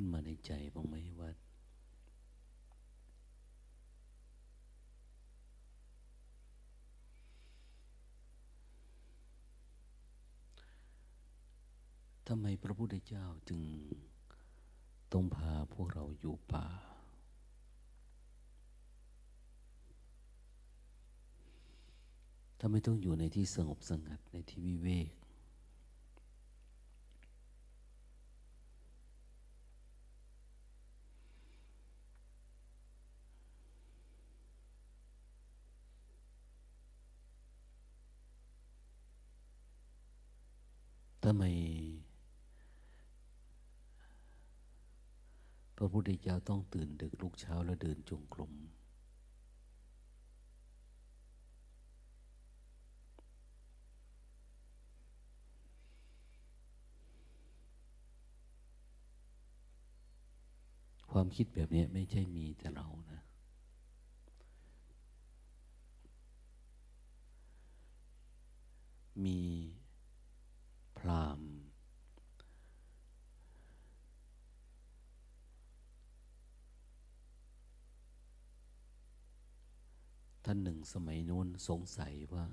[0.00, 1.30] ขึ้นมาในใจบ้างไหมว่า
[12.28, 13.60] ทำไมพระพุทธเจ้าจึง
[15.12, 16.66] ต้องพาพวกเราอยู่ป่า
[22.60, 25.10] ทำไมต้องอยู่ในที่สงบสงัดในที่วิเวก
[41.24, 41.44] ทำไม
[45.76, 48.52] พ ระพุทธเจ้าต้องตื่นดึกลุกเช้าแล้วเดินจงกรม
[61.12, 63.20] ความคิดแบบนี้ไม่ใช่มีแต่เรานะ
[69.24, 69.40] มี
[70.98, 71.47] พรามณ
[80.50, 82.46] ท่านหนึ่งสมัยนู้นสงสัยว่า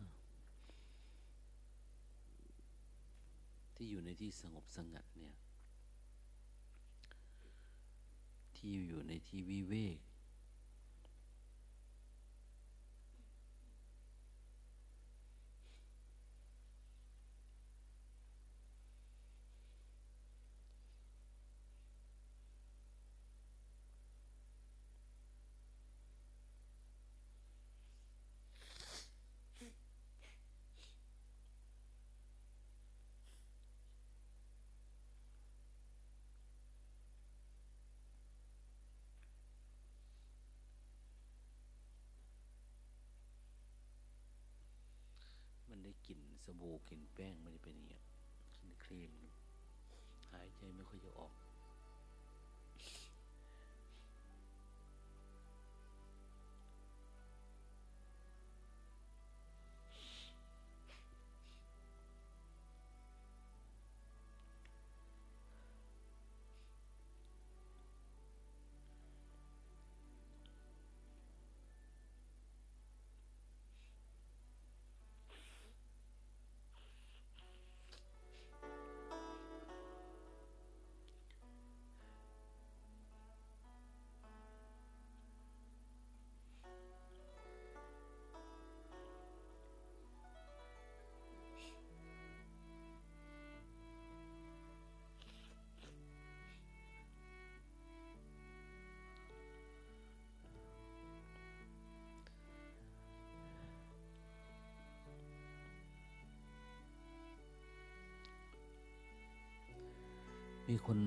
[3.76, 5.36] ที่อยู่ในที่สงบสงัดเนี่ย
[8.58, 9.98] ที่อยู่ในที่วิเวก
[46.06, 48.04] กลิ่นสบู่กลิ่นแป้งไม่ได้เป็นอย่างเงี้ย
[48.56, 49.12] กลิ่นครีม
[50.32, 51.34] หายใจไม่ค่อยจะออก
[110.70, 111.00] มีคน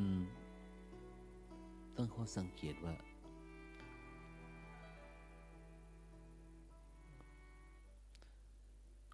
[1.97, 2.95] ตั้งข้อสังเกตว่า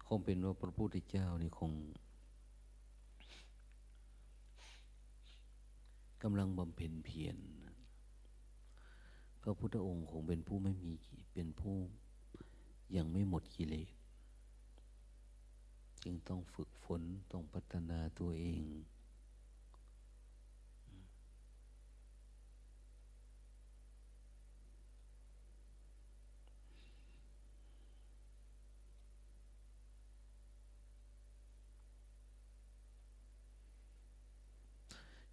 [0.07, 1.71] คงเป็นว่าพระพุทธเจ้านี่คง
[6.23, 7.37] กำลังบำเพ็ญเพียร
[9.41, 10.93] พระพุทธองค์คงเป็นผู้ไม่มี
[11.33, 11.75] เป็นผู้
[12.95, 13.89] ยังไม่หมดกิเลส
[16.03, 17.01] จึงต้องฝึกฝน
[17.31, 18.63] ต้องพัฒนาตัวเอง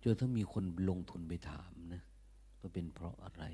[0.02, 2.02] จนถ้ามีคนลงทุนไปถามนะ
[2.60, 3.44] ว่าเป็นเพราะอะไร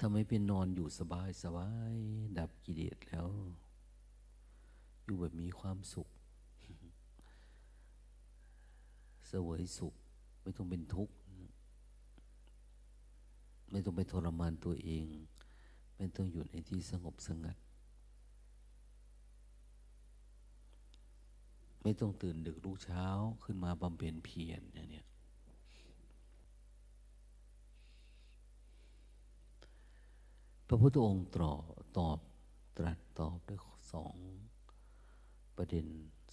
[0.00, 1.94] ทำไมเป็นนอนอยู่สบายสบาย
[2.38, 3.28] ดับกิเลสแล้ว
[5.04, 6.08] อยู่แบบมีความสุข
[9.28, 9.94] เสวยสุข
[10.42, 11.14] ไม่ต้องเป็นทุกข์
[13.70, 15.06] ไม่ต้องไปทรมานตัวเอง
[15.96, 17.56] ไม่ต้องอยู่ในที่สงบสงัด
[21.88, 23.06] ไม่ต้องตื่นดึกลูกเช้า
[23.44, 25.06] ขึ้นมาบำเพ็ญเพียรเนี่ย
[30.68, 31.54] พระพุทธองค์ตรอ
[31.98, 32.18] ตอบ
[32.78, 33.60] ตรัสตอบด้วย
[33.92, 34.16] สอง
[35.56, 35.86] ประเด็น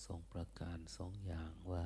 [0.06, 1.84] สองประการสองอย่างว่า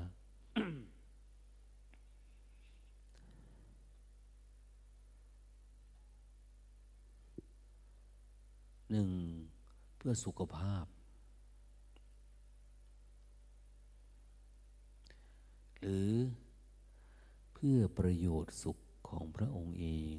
[8.92, 9.10] หนึ่ง
[9.98, 10.86] เพื่อสุขภาพ
[15.80, 16.12] หรือ
[17.54, 18.78] เพื่อประโยชน์สุข
[19.10, 19.86] ของพระองค์เอ
[20.16, 20.18] ง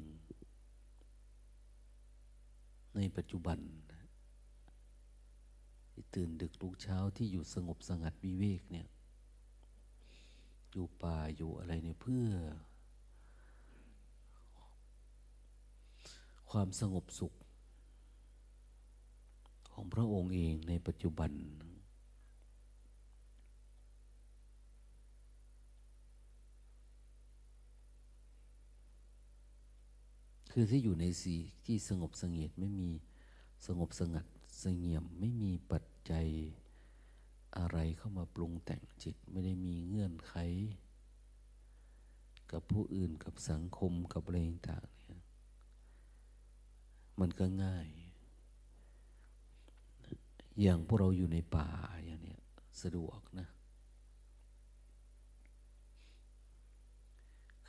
[2.95, 3.59] ในปัจจุบัน
[5.91, 8.87] ที่ตื่นดึกลุกเช้าที่อยู่สงบสงัดวิเวกเนี่ย
[10.71, 12.27] อยู่ป่าอยู่อะไรเนี่ยเพื่อ
[16.51, 17.33] ความสงบสุข
[19.71, 21.31] ของพระองค์เองในปัจจุบัน
[30.51, 32.89] คือที่อยู่ในสีที่สงบสงียดไม่มี
[33.67, 34.25] สงบสงัด
[34.63, 36.27] สงเงียมไม่มีปัจจัย
[37.57, 40.35] อะไรเข้ามาปรุงแต่งจิตไม่ได้มีเงื่อนไข
[42.51, 44.37] กับผู้อื่นกับสังคมกับอะไร
[44.69, 45.23] ต่างเนี่ย
[47.19, 47.87] มันก็ง่าย
[50.61, 51.69] อย่างพวกเราอยู่ในป่า
[52.05, 52.41] อย่างเนี้ย
[52.81, 53.47] สะดวกนะ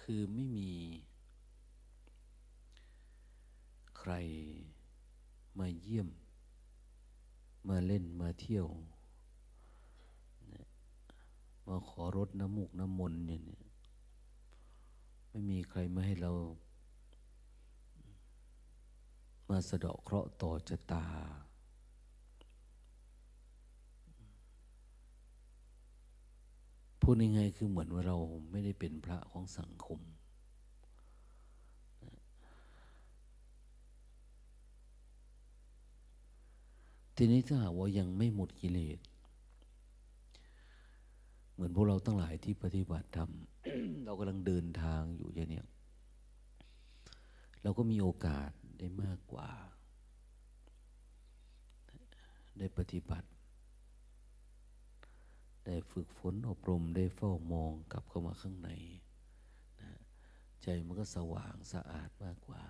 [0.01, 0.71] คือไม่มี
[4.01, 4.15] ใคร
[5.59, 6.09] มาเยี่ยม
[7.69, 8.67] มาเล่นมาเที่ยว
[11.67, 13.63] มาขอรถน้ำมูกน้ำมนต์อย่างนี้
[15.31, 16.33] ไม่มีใครมาให้เรา
[19.49, 21.05] มาสะเดาะเคราะห์ต่อชะตา
[27.01, 28.17] พูดยังไงคือเหมือนว่าเรา
[28.51, 30.01] ไม่ได้เป็นพระของสังคม
[37.23, 38.99] ทีนี้ถ้าหากว่ายังไม่หมดกิเลส
[41.53, 43.31] เหมือนพวกเราตั้งหลายที่ปฏิบัติธรรม
[44.05, 45.63] เรากำลังเดินทางอยู่อย่างนี้
[47.63, 49.51] เราก็มีโอกาสได้มากกว่า
[52.59, 53.29] ได้ปฏิบัติ
[55.67, 58.71] ได้ฝึกฝนอบรมได้เฝ้ามองกลับเข้ามาข้างใน
[59.81, 59.91] นะ
[60.63, 62.63] ใจมันก็สว่างสะอาดมากกว่า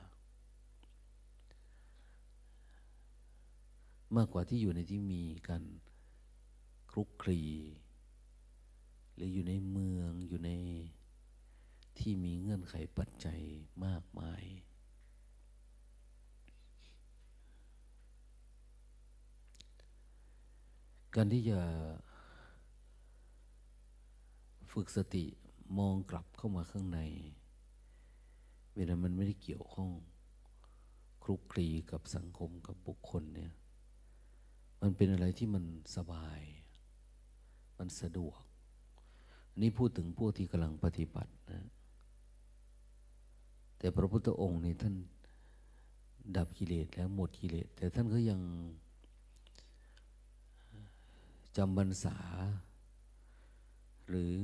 [4.17, 5.62] มากกว่าที่อยู่ในที่มีกัน
[6.90, 7.43] คลุกคลี
[9.14, 10.50] หรืออยู่ในเมืองอยู่ใน
[11.99, 13.40] ที่มีเงื่อนไขปัจจัย
[13.85, 14.43] มากมาย
[21.14, 21.61] การที่จะ
[24.73, 25.25] ฝึกสติ
[25.79, 27.00] มองกลับเข้ามาข้างใน
[28.76, 29.90] เวลามันไม่ได้เกี่ยวข้อง
[31.23, 33.52] คลุกคลีกับสังคมกับบุคคลเนี่ย
[34.81, 35.65] มันเป็นอะไรที่มัน
[35.97, 36.41] สบาย
[37.79, 38.41] มันสะดวก
[39.51, 41.67] อันนี้พูดถึงพวกที่กำลังปฏิบัตินะ
[43.79, 44.95] แต่พระพุทธองค์นี่ท่าน
[46.37, 48.41] ดับกิเลสแล้วหมดกิเลส แต่ท่านก็ยัง
[51.57, 52.17] จำบรรษา
[54.09, 54.37] หรือ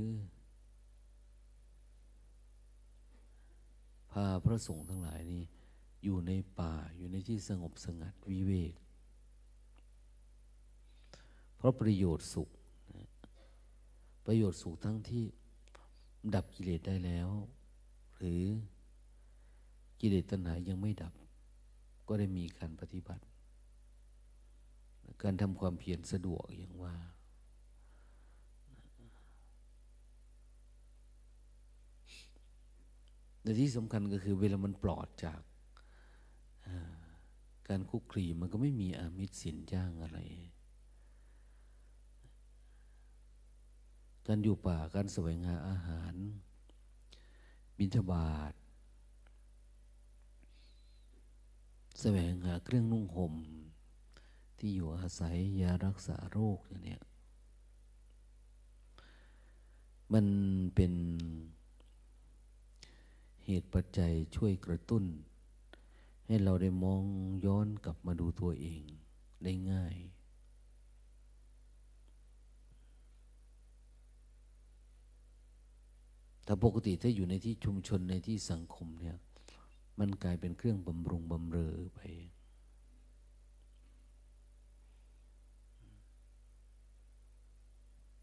[4.10, 5.44] พาพระสงฆ์ทั้งหลายนี่
[6.04, 8.74] อยู่ในป่าอยู่ในที่สงบสงัดวิเวก
[11.56, 12.48] เพราะประโยชน์สุข
[14.26, 15.24] ประโยชน์สุขทั้งที่
[16.34, 17.28] ดับกิเลสได้แล้ว
[18.16, 18.42] หรือ
[20.00, 21.12] กิเลสตัณหายังไม่ดับ
[22.08, 23.24] ก็ได้มีการปฏิบัติ
[25.22, 26.94] การทำความเพียรสะดวกอย่างว่า
[33.42, 35.40] แต่ที่สำคัญก็คือเวลามันปลอดจาก
[37.68, 40.18] การคุกคลีมันก็ไม่มีอามิตรสินจ้างอะไร
[44.26, 46.14] การอยู่ป่าการแสวงหาอาหาร
[47.78, 48.52] บิณฑบาต
[52.00, 53.34] แสวงหาเครื่องนุ่งห่ม
[54.58, 56.98] ที่อยู่อาศัยยารักษาโรคอย่างนี้
[60.12, 60.26] มัน
[60.74, 60.92] เป็น
[63.44, 65.04] เหตุปัจจัยช่วยกระตุ้น
[66.26, 67.02] ให้เราได้มอง
[67.44, 68.82] ย้อนกลับมาดูตัวเอง
[69.44, 69.96] ได้ง่าย
[76.46, 79.16] แต่ปกติถ้าอยู่ในที่ชุมชนในที่สังคมเนี่ย
[79.98, 82.00] มันกลายเป็นเครื่องบำรุงบำเรอไป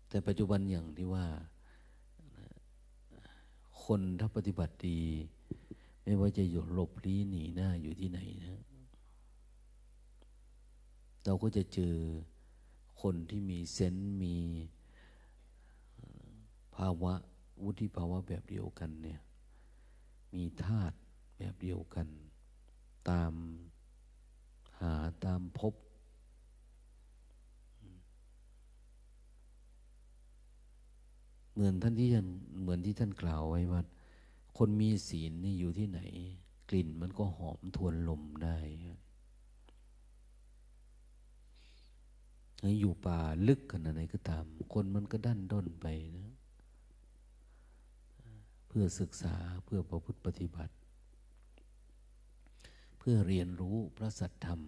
[0.10, 1.26] แต่ปัจจุบันอย่างที่ว่า
[3.84, 5.02] คนถ้าปฏิบัติดี
[6.04, 8.62] ไม่ว่าจะอยู่หลบลี้หนีหน้าอยู่ที่ไหนนะ
[11.26, 11.96] เราก็จะเจอ
[13.02, 14.38] คนที่มีเซนต์มี
[16.76, 17.14] ภาวะ
[17.64, 19.20] วุฒิภาวะแบบเดียวกันเนี่ย
[20.34, 20.96] มีธาตุ
[21.38, 22.08] แบบเดียวกัน
[23.10, 23.34] ตาม
[24.80, 24.94] หา
[25.26, 25.74] ตามพบ
[31.54, 32.28] เหมือนท่านที่ท่าน
[32.62, 33.82] เหมือนที่ท่านกล่าวไว้ว่า
[34.58, 36.02] คนมีศีลนี่อยู่ที่ไหน
[36.70, 38.58] กลิ่นมันก็หอมทวนลมได้
[42.80, 44.44] อยู่ป่าลึกขนาดไหนก็ตาม
[44.74, 45.86] คนมันก็ดันด้นไป
[46.18, 46.33] นะ
[48.78, 50.74] พื่อศึกษาเพื่อประพฤติปฏิบัติ
[52.98, 54.62] เพื่อเรียนรู้พระสัทธรรม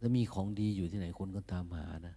[0.00, 2.16] ถ้ามีของดีอยู่ที่ไหนคนก็ตามหานะ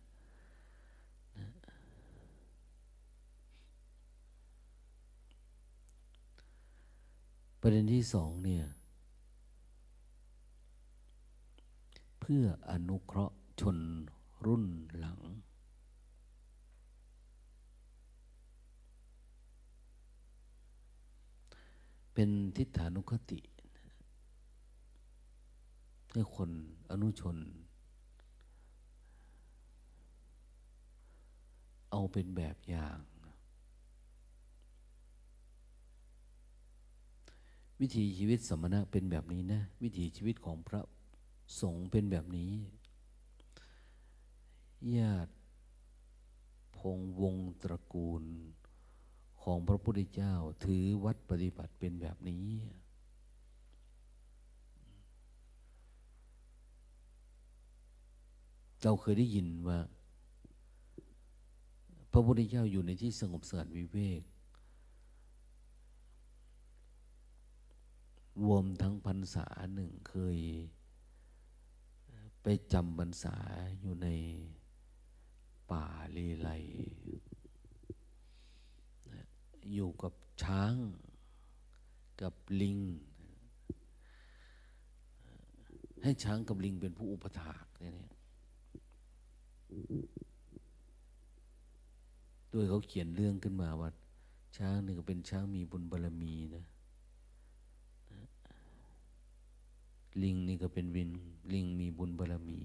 [7.62, 8.66] ประเด็นที่สองเนี่ย
[12.20, 13.78] เพื่ออนุเคราะห์ชน
[14.46, 14.66] รุ่น
[14.98, 15.20] หลัง
[22.20, 23.40] เป็นทิฏฐานุคติ
[26.12, 26.50] ให้คน
[26.92, 27.38] อนุชน
[31.92, 32.98] เอาเป็นแบบอย่าง
[37.80, 40.82] วิถีชีวิตสมณะเป็นแบบนี้นะ วิถีชีวิตของพระ
[41.62, 42.54] สงฆ์เป็นแบบนี้
[44.98, 45.32] ญาติ
[46.78, 48.24] พงวงตระกูล
[49.50, 50.34] ของพระพุทธเจ้า
[50.66, 52.48] ถือวัดปฏิบัติเป็นแบบนี้
[58.84, 59.80] เราเคยได้ยินว่า
[62.12, 64.22] พระพุทธเจ้าอยู่ในที่สงบสงัดวิเวก
[68.44, 70.40] รวมทั้งพรรษาหนึ่งเคย
[72.42, 73.36] ไปจำพรรษา
[73.80, 74.08] อยู่ใน
[75.72, 76.50] ป่าเลไล
[79.74, 80.74] อยู่กับช้าง
[82.22, 82.78] กับลิง
[86.04, 87.94] ให้ช้างกับลิงเป็นผู้อุปถากเนี่ย
[92.52, 93.90] โดยเขาเขียนเรื่องขึ้นมาว่า
[94.58, 96.66] ช้างนี่ก็เป็นช้างมีบุญบารรมีนะ
[100.24, 101.10] ลิงนี่ก็เป็นวิน
[101.54, 102.60] ลิงมีบุญบารรมี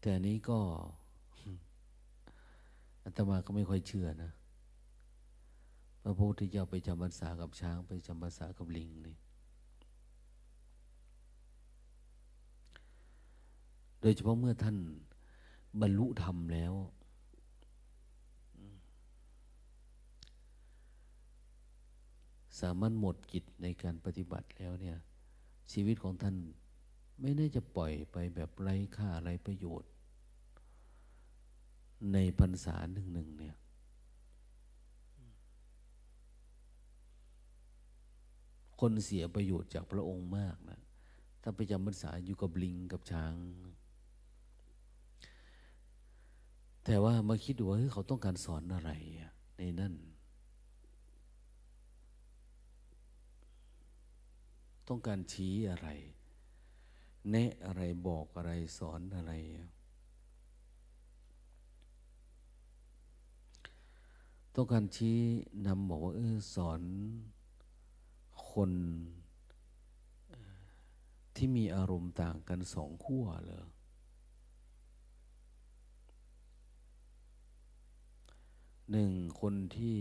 [0.00, 0.58] แต่นี้ก็
[3.04, 4.30] อาตมาก็ไม่ค่อยเชื่อนะ
[6.02, 9.16] พระพุทธเจ้าไปจำพรรษากับช้าง ไปจำพรรษากับลิงนี่
[14.00, 14.76] โดยเฉพาะเมื่อท่าน
[15.80, 16.74] บรรลุธรรมแล้ว
[22.60, 24.96] สามารถหมดกิจในการปฏิบัติแล้วเนี่ย
[25.72, 26.36] ชีวิตของท่าน
[27.20, 29.89] ไม่ได้จะปล่อยไปแบบไร้ค่าไร้ประโยชน์
[32.12, 33.56] ในพรรษาหนึ่งหนึ่งเนี่ย
[38.80, 40.80] คนเสียประโยชน์จากพระองค์มากนะ
[41.42, 43.34] ถ้าไปจำพรรษาอยู่กับลิงกับช้าง
[46.84, 48.90] แต่ว่ามาคิดดูว่าเขาต้องการสอนอะไร
[49.58, 49.94] ในนั่น
[54.88, 55.88] ต้องการชี้อะไร
[57.30, 59.32] แนะอะไรบอกอะไรสอนอะไร
[64.54, 65.18] ต้องการชี้
[65.66, 66.82] นำบอกว่าเออสอน
[68.50, 68.70] คน
[71.36, 73.58] ที่มีอารมณ์ต่างกันสองขั้วเลย
[78.90, 79.98] หนึ่งคนที่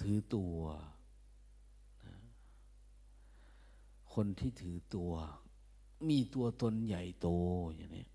[0.00, 0.56] ถือตัว
[4.14, 5.12] คนที่ถือตัว
[6.08, 7.28] มีตัวตนใหญ่โต
[7.76, 8.06] อย่างนี้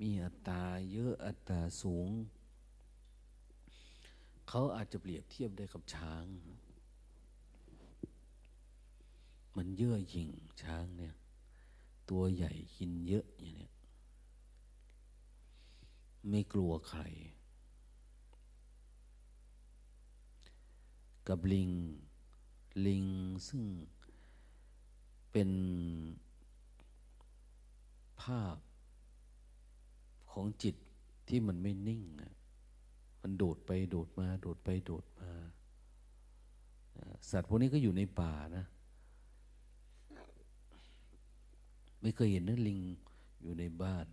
[0.00, 2.08] มีอัตราเยอะอัตราสูง
[4.48, 6.24] เขาอาจจะเปรียบเทียบได้กับช้าง
[9.56, 10.30] มันเยื่อหยิ่ง
[10.62, 11.14] ช้างเนี่ย
[12.10, 13.72] ตัวใหญ่กินเยอะอย่างเนี้ย
[16.28, 17.02] ไม่กลัวใคร
[21.28, 21.70] กับลิง
[22.86, 23.04] ลิง
[23.48, 23.64] ซึ่ง
[25.32, 25.50] เป็น
[28.22, 28.56] ภาพ
[30.32, 30.76] ของจิต
[31.28, 32.02] ที่มันไม่นิ่ง
[33.22, 35.30] มันโดดไปโดดมา โดดไปโดดมา
[37.30, 38.64] สัตว์พวกนี้ก็อยู่ในป่านะ
[42.00, 42.80] ไม่เคยเห็นนะลิง
[43.42, 44.06] อยู่ในบ้าน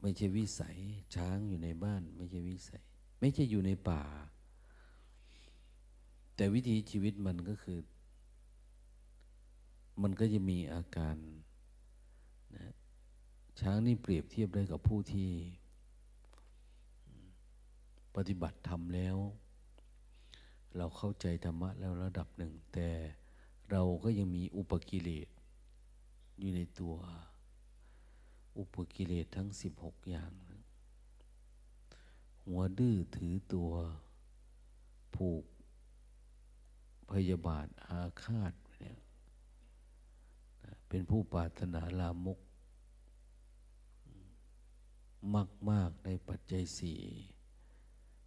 [0.00, 0.76] ไม่ใช่วิสัย
[1.14, 2.80] ช้างอยู่ในบ้าน ไม่ใช่วิสัย
[3.20, 4.02] ไม่ใช่อยู่ในป่า
[6.36, 7.78] แต่วิธีชีวิตมันก็คือ
[10.02, 11.16] มันก็จะมีอาการ
[12.56, 12.72] นะ
[13.60, 15.30] ช้างนี่เปรียบเทียบได้กับผู้ที่
[18.14, 19.16] ปฏิบัติธรรมแล้ว
[20.76, 22.90] เราเข้าใจธรรมะแล้วระดับหนึ่ง แต่
[23.70, 25.28] เราก็ยังมีอุปกิเลส
[26.38, 26.94] อยู่ในตัว
[28.58, 30.32] อุปกิเลสทั้งสิบหกอย่าง
[32.46, 33.70] หัวดื้อถือตัว
[35.14, 35.44] ผูก
[37.10, 38.96] พยาบาทอาฆาตเนี่ย
[40.88, 42.38] เป็นผู้ปรารถนาลามก
[45.34, 47.00] มากมากในปัจจัยสี่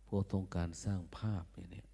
[0.07, 1.87] พวกต้องการสร้างภาพเนี่ย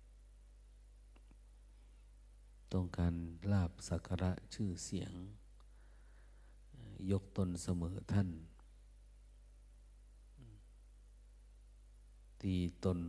[2.74, 3.14] ต้องการ
[3.52, 5.14] ลาบสักการะชื่อเสียง
[7.12, 8.30] ยกตนเสมอท่าน
[12.42, 13.00] ตีตน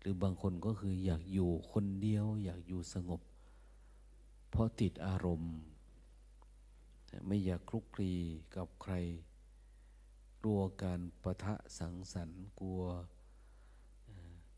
[0.00, 3.20] หรือบางคนก็คืออยากอยู่คนเดียว อยากอยู่สงบ
[4.50, 5.52] เพราะติดอารมณ์
[7.26, 8.12] ไม่อยากคลุกคลี
[8.56, 8.94] กับใคร
[10.44, 12.82] กลัวการประทะสังสรรค์กลัว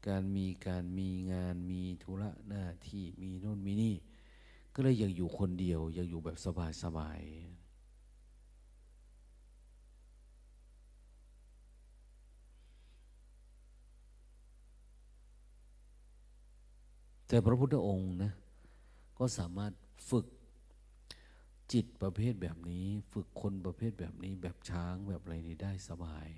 [0.08, 3.94] การมีการมีงานมีธุระหน้าที่มีโน่นมีนี่
[4.74, 7.20] ก็เลยอยากอยู่คนเดียว อยากอยู่แบบสบายสบาย
[17.28, 18.32] แต่พระพุทธองค์นะ
[19.18, 19.72] ก็สามารถ
[20.10, 20.26] ฝึก
[21.72, 26.28] จิตประเภทแบบนี้ ฝึกคนประเภทแบบนี้ แบบช้างแบบอะไรนี้ได้สบาย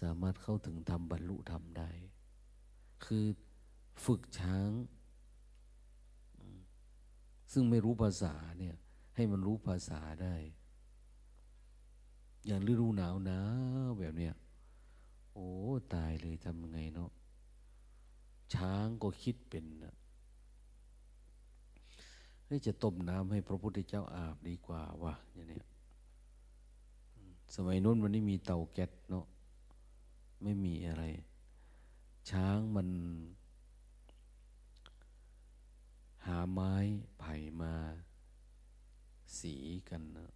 [0.00, 1.90] สามารถเข้าถึงธรรมบรรลุธรรมได้
[3.04, 3.26] คือ
[4.04, 4.70] ฝึกช้าง
[7.52, 8.76] ซึ่งไม่รู้ภาษาเนี่ย
[9.14, 10.34] ให้มันรู้ภาษาได้
[12.46, 13.40] อย่างฤดูหนาวหนา
[13.86, 14.34] วแบบเนี้ย
[15.34, 15.50] โอ้
[15.94, 17.10] ตายเลยทำยังไงเนาะ
[18.54, 19.94] ช้างก็คิดเป็นนะ
[22.66, 25.60] จะต้มน้ำให้พระพุทธเจ้าอาบดีกว่าวะอย่างนี้
[27.54, 29.26] สมัยนู้นวันนี้มีเตาแก๊สเนาะ
[30.42, 31.04] ไม่มีอะไร
[32.30, 32.88] ช้างมัน
[36.26, 36.74] หาไม้
[37.20, 37.74] ไผ่มา
[39.38, 39.54] สี
[39.88, 40.28] กันนะ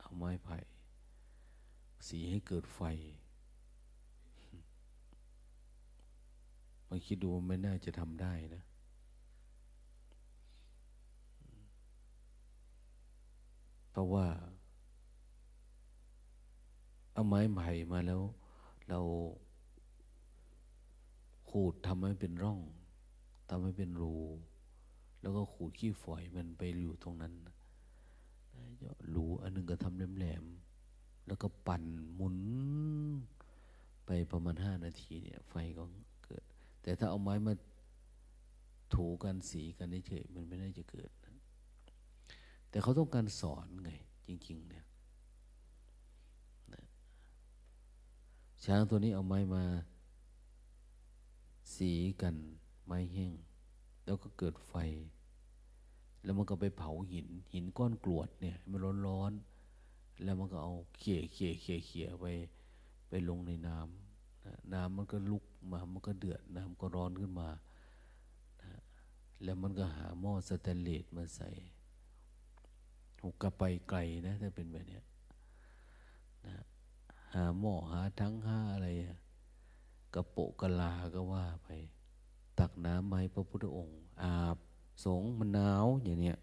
[0.00, 0.56] เอาไม้ไผ่
[2.08, 2.80] สีให้เกิดไฟ
[6.88, 8.62] มาคิดดูไม่น่าจะทำได้นะ
[13.96, 14.26] เพราะว่า
[17.12, 18.22] เอาไม้ไผ่มาแล้ว
[18.88, 19.00] เรา
[21.50, 22.60] ขูดทำให้เป็นร่อง
[23.50, 24.16] ทำให้เป็นรู
[25.20, 27.32] แล้วก็ขูดขี้ฝอยมันไปอยู่ตรงนั้น
[29.14, 31.82] รูอันนึงก็ทำแหลมๆแล้วก็ปั่น
[32.14, 32.38] หมุน
[34.06, 35.82] ไปประมาณห้านาทีเนี่ย ไฟก็
[36.24, 36.44] เกิด
[36.82, 37.52] แต่ถ้าเอาไม้มา
[38.94, 41.25] ถูกันสีกันเฉยมันไม่ได้จะเกิดน
[42.70, 43.90] แต่เขาต้องการสอนไง
[44.26, 44.84] จริง ๆ เนี่ย
[48.64, 49.64] ช้างตัวนี้เอาไม้มา
[51.76, 52.34] สีกัน
[52.86, 53.34] ไม้แห้ง
[54.04, 54.74] แล้วก็เกิดไฟ
[56.22, 62.24] แล้วมันก็ไปเผาหิน หินก้อนกรวดเนี่ย มันร้อนๆแล้วมันก็เอาเขี่ยเขี่ยเขี่ยเขี่ยไป
[63.08, 67.48] ไปลงในน้ำน้ำมันก็ลุกมา มันก็เดือด น้ำก็ร้อนขึ้นมา
[69.42, 71.50] แล้วมันก็หาหม้อสแตนเลสมาใส่
[73.22, 75.00] หุกกระไปไกลนะ ถ้าเป็นแบบนี้
[76.46, 76.56] นะ
[77.34, 78.88] หาหม้อหาทั้งห้าอะไร
[80.14, 81.68] กระโปะกะลาก็ว่าไป
[82.58, 84.58] ตักน้ำไม้พระพุทธองค์ อาบ
[85.04, 86.38] สงมันหนาวอย่างเนี้ย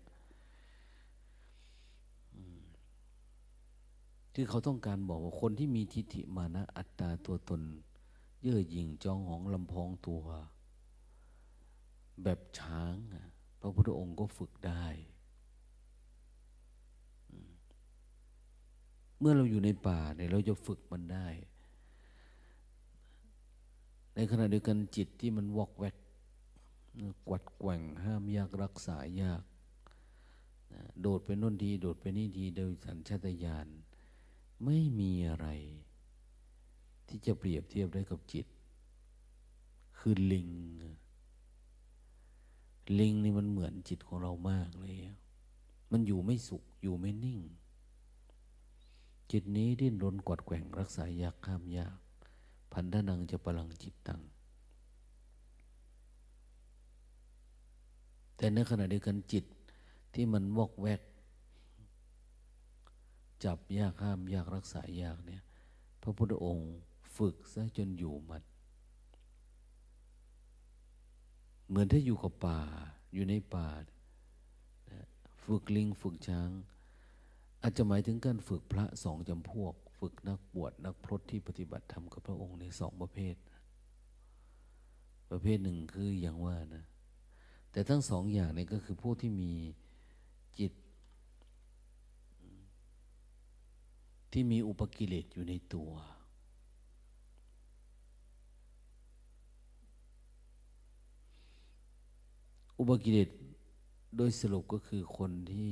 [4.34, 7.62] คือเขาต้องการบอกว่าคนที่มีทิฏฐิมานะ อัตตาตัวตน
[8.42, 10.24] เย่อหยิ่งจองหองลำพองตัว
[12.24, 12.96] แบบช้าง
[13.60, 14.86] พระพุทธองค์ก็ฝึกได้
[19.24, 21.28] เมื่อเราอยู่ในป่าเนี่ยเราจะฝึกมันได้
[24.16, 25.96] ในขณะเดียวกันจิตที่มันวอกแวก
[27.28, 29.44] กวัดแกว่งห้ามยากรักษายาก
[31.02, 33.68] โดดไปน่นทีโดดไปนี่ทีโดยสัญชาตญาณ
[34.66, 35.48] ไม่มีอะไร
[37.08, 38.48] ที่จะเปรียบเทียบได้กับจิต
[39.98, 40.50] คือลิง
[43.00, 44.98] ลิงนี่มันเหมือนจิตของเรามากเลย
[45.92, 47.42] มันอยู่ไม่สุขอยู่ไม่นิ่ง
[49.32, 51.98] จิตนี้ดิ้นรนกวัดแกว่งรักษายากข้ามยาก
[52.74, 54.22] พันธนังจะพลังจิตตัง
[58.36, 59.46] แต่ในขณะเดียวกันจิต
[60.14, 61.02] ที่มันวอกแวก
[63.44, 65.44] จับยากห้ามยากรักษายากเนี่ย
[66.02, 66.72] พระพุทธองค์
[67.16, 68.44] ฝึกซะจนอยู่มัน
[71.68, 72.60] เหมือนถ้าอยู่กับป่า
[73.14, 73.68] อยู่ในป่า
[75.44, 76.50] ฝึกลิงฝึกช้าง
[77.64, 83.36] อาจจะหมายถึงการฝึกพระสองจำพวก ฝึกนักบวชนักพรตที่ปฏิบัติธรรมกับพระองค์ในสองประเภท
[85.30, 86.84] ประเภทหนึ่งคืออย่างว่านะ
[87.72, 89.54] แต่ทั้งสองอย่างนี้ก็คือพวกที่มี
[90.60, 90.74] จิต
[94.32, 95.92] ที่มีอุปกิเลสอยู่ในตัว
[102.80, 103.30] อุปกิเลส
[104.18, 105.68] โดยสรุปก็คือคนที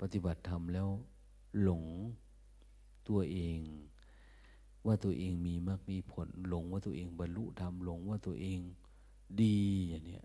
[0.00, 0.88] ปฏิบัติธรรมแล้ว
[1.62, 1.84] หลง
[3.08, 3.58] ตัวเอง
[4.86, 8.58] ว่าตัวเองมีมากมีผล หลงว่าตัวเองบรรลุธรรมหลงว่าตัวเอง
[9.42, 9.58] ดี
[9.88, 10.20] อย่างนี้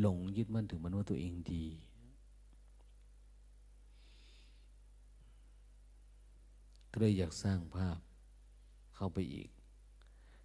[0.00, 1.64] หลงยึดมั่นถึงมันว่าตัวเองดี
[6.90, 7.98] ก็เลยอยากสร้างภาพ
[8.96, 9.48] เข้าไปอีก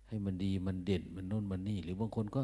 [0.07, 2.41] ให้มันดีมันเด่นมันน่นมันนี่ หรือบางคนก็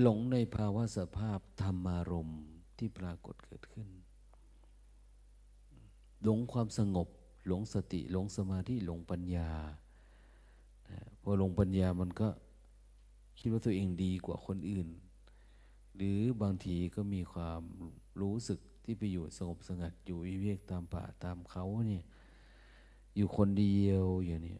[0.00, 2.30] หลงในภาวะสภาพธรรมารม
[2.78, 3.88] ที่ปรากฏเกิดขึ้น
[6.24, 7.08] หลงความสงบ
[7.46, 9.48] หลงสติ หลงสมาธิหลงปัญญา
[11.22, 12.28] พอหลงปัญญามันก็
[13.38, 14.88] คิดว่าตัวเองดีกว่าคนอื่น
[15.96, 17.62] หรือบางทีก็มีความ
[18.20, 22.04] รู้สึกที่ไปอยู่สงบสงัดอยู่วิเวกตามป่าตามเขาเนี่ย
[23.16, 24.58] อยู่คนเดียวอย่างนี้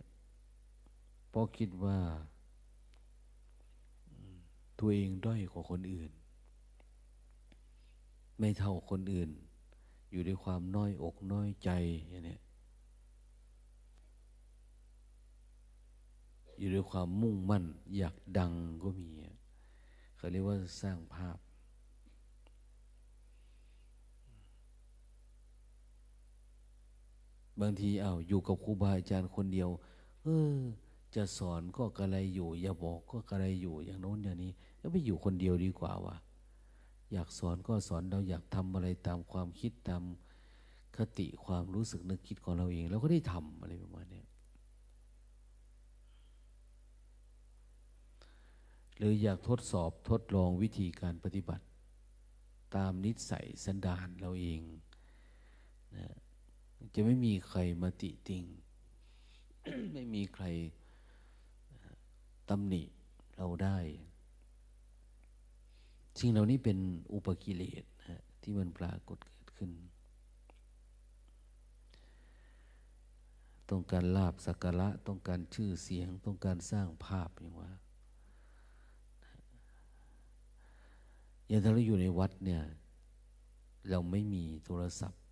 [1.31, 1.99] เพราะคิดว่า
[4.79, 6.11] ตัวเองด้อยกว่าคนอื่น
[8.39, 9.31] ไม่เท่าคนอื่น
[10.11, 11.71] อยู่ด้วยความน้อยอกน้อยใจ
[12.09, 12.37] อย่างนี้
[16.59, 17.65] อยู่ด้วยความมุ่งมั่น
[17.97, 19.09] อยากดังก็มี
[20.17, 21.39] เขาเรียกว่าสร้างภาพ
[27.61, 29.71] บางทีเอาอยู่กับครูบาอาจารย์คนเดียว
[30.25, 30.57] เออ
[31.15, 36.17] จะสอนก็กระไรอยู่ อย่าบอกก็กระไรอยู่อย่างโน้นอย่างนี้ แล้วไปอยู่คนเดียวดีกว่าวะ
[37.13, 40.03] อยากสอนก็สอนเราอยากทำอะไรตามความคิดตาม
[40.97, 44.23] คติความรู้สึกนึกคิดของเราเองเราก็ได้ทำอะไรประมาณนี้
[48.97, 51.65] หรืออยากทดสอบทดลองวิธีการปฏิบัติ
[52.77, 54.61] ตามนิสัยสันดานเราเอง
[55.97, 56.07] นะ
[56.95, 58.45] จะไม่มีใครมาติติง
[59.93, 60.45] ไม่มีใคร
[62.49, 62.83] ตำหนิ
[63.37, 63.79] เราได้
[66.19, 66.79] สิ่งเหล่านี้เป็น
[67.13, 69.71] อุปกิเลสนะที่มันปรากฏเกิดขึ้น
[73.71, 77.73] ต้องการลาบสักการะต้องการชื่อเสียง ต้องการสร้างภาพอย่างว่า
[81.49, 82.63] อย่างถ้าเราอยู่ในวัดเนี่ย
[83.91, 85.23] เราไม่มีโทรศัพท์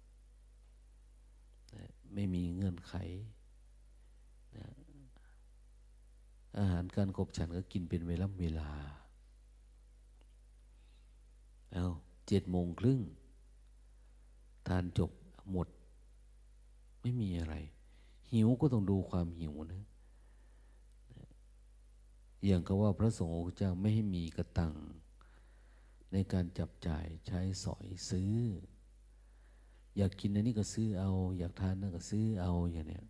[2.15, 2.95] ไม่มีเงื่อนไข
[6.59, 8.71] อาหารการกบฉันก็กินเป็นเวลาเวลา
[11.75, 11.85] เอา
[12.29, 13.01] เจ็ดโมงครึ่ง
[14.69, 15.11] ทานจบ
[15.51, 15.69] หมด
[17.01, 17.55] ไม่มีอะไร
[18.33, 19.85] หิวก็ต้องดูความหิวนะ
[22.45, 24.75] อย่างก็ว่าพระสงฆ์เจ้าไม่ให้มีกระตัง
[26.13, 28.35] ในการจับจ่ายใช้สอยซื้อ
[29.97, 33.05] อยากกินอันนี้ก็ซื้อเอา อยากทานนั่นก็ซื้อเอาอย่างเนี้ย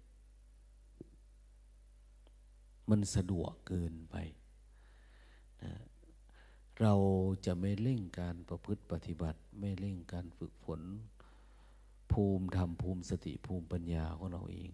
[2.91, 4.17] มันสะดวกเกินไป
[5.63, 5.73] นะ
[6.81, 6.95] เรา
[7.47, 10.81] จะไม่เร่งการประพฤติปฏิบัติ ไม่เร่งการฝึกฝน
[12.13, 14.71] ภูมิธรรมภูมิสติภูมิปัญญาของเราเอง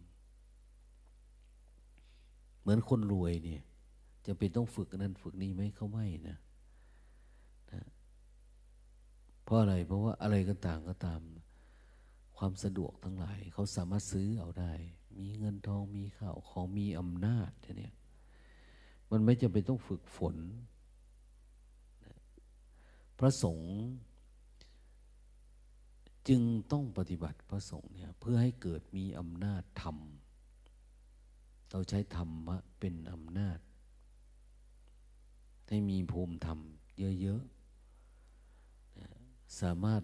[2.61, 3.63] เหมือนคนรวยเนี่ย
[4.27, 6.37] จะเป็นต้องฝึกนั้นฝึกนี้ไหมเขาไม่นะ
[7.73, 7.83] นะ
[9.45, 11.21] เพราะอะไรเพราะว่าอะไรก็ต่างก็ตาม
[12.37, 14.73] ความสะดวกทั้งหลาย เขาสามารถซื้อเอาได้
[15.19, 17.95] มีเงินทองมีข้าวของมีอำนาจเนี่ย
[19.11, 20.37] มันไม่จำเป็นต้องฝึกฝน
[23.19, 23.73] พระสงฆ์
[26.29, 29.97] จึงต้องปฏิบัติพระสงฆ์เนี่ยเพื่อให้เกิดมีอำนาจธรรม
[31.71, 33.59] เราใช้ธรรมะเป็นอำนาจ
[35.69, 36.59] ให้มีภูมิธรรม
[37.21, 40.03] เยอะๆ สามารถ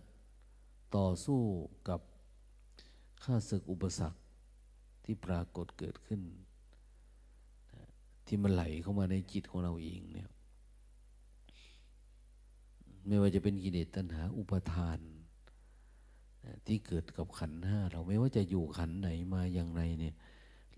[0.96, 1.40] ต่อสู้
[1.88, 2.00] กับ
[3.24, 4.18] ข้าศึกอุปสรรค
[5.04, 6.20] ที่ปรากฏเกิดขึ้น
[8.26, 10.30] ที่มันไหลเข้ามาในจิตของเราเองเนี่ย
[13.06, 14.98] ไม่ว่าจะเป็นกิเลสตัณหาอุปทาน
[16.66, 20.14] ที่เกิดกับขันห้าเราไม่ว่าจะอยู่ขันไหนมาอย่างไรเนี่ย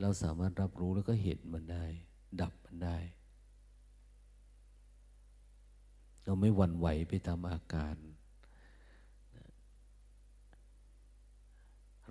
[0.01, 1.85] เราสามารถรับรู้แล้วก็เห็นมันได้
[2.41, 2.99] ดับมันได้
[6.25, 7.97] เราไม่หวั่นไหวไปตามอาการ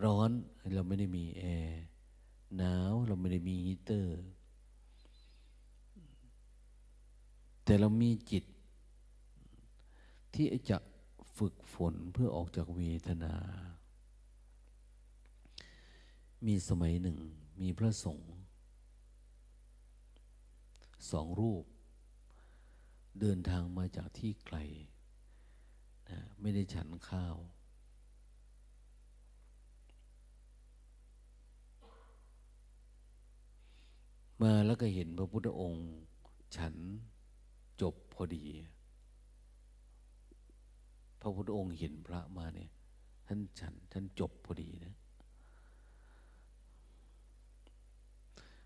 [0.04, 0.32] ร้อน
[0.76, 1.82] เราไม่ได้มีแอร์
[2.58, 4.20] หนาวเราไม่ได้มีฮีเตอร์
[7.64, 8.44] แต่เรามีจิต
[10.36, 10.78] ที่จะ
[11.38, 13.36] ฝึกฝนเพื่อออกจากเวทนา
[16.48, 17.18] มีสมัยหนึ่ง
[17.62, 18.32] มีพระสงฆ์
[21.12, 21.66] สองรูป
[23.20, 24.58] เดินทางมาจากที่ไกล
[26.10, 27.38] นะไม่ได้ฉันข้าว
[34.42, 35.88] มาแล้วก็เห็นพระพุทธองค์
[36.58, 36.76] ฉัน
[37.82, 38.46] จบพอดี
[41.22, 42.70] พระพุทธองค์เห็นพระมาเนี่ย
[43.28, 44.96] ท่านฉันท่านจบพอดีนะ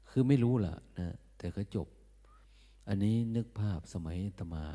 [0.09, 1.87] คือไม่รู้ล่ะนะแต่ก็จบ
[2.87, 4.65] อันนี้นึกภาพสมัยตมา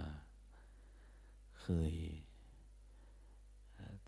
[1.62, 1.94] เคย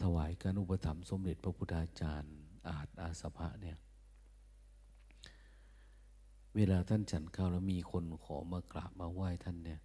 [0.03, 2.35] ถวายการอุปถัมภ์สมเด็จพระพุทธาจารย์
[2.69, 3.77] อาจอาสภะเนี่ย
[6.57, 9.81] เวลาท่านฉันข้าวแล้วมีคนขอมากราบมาไหว้ท่านเนี่ย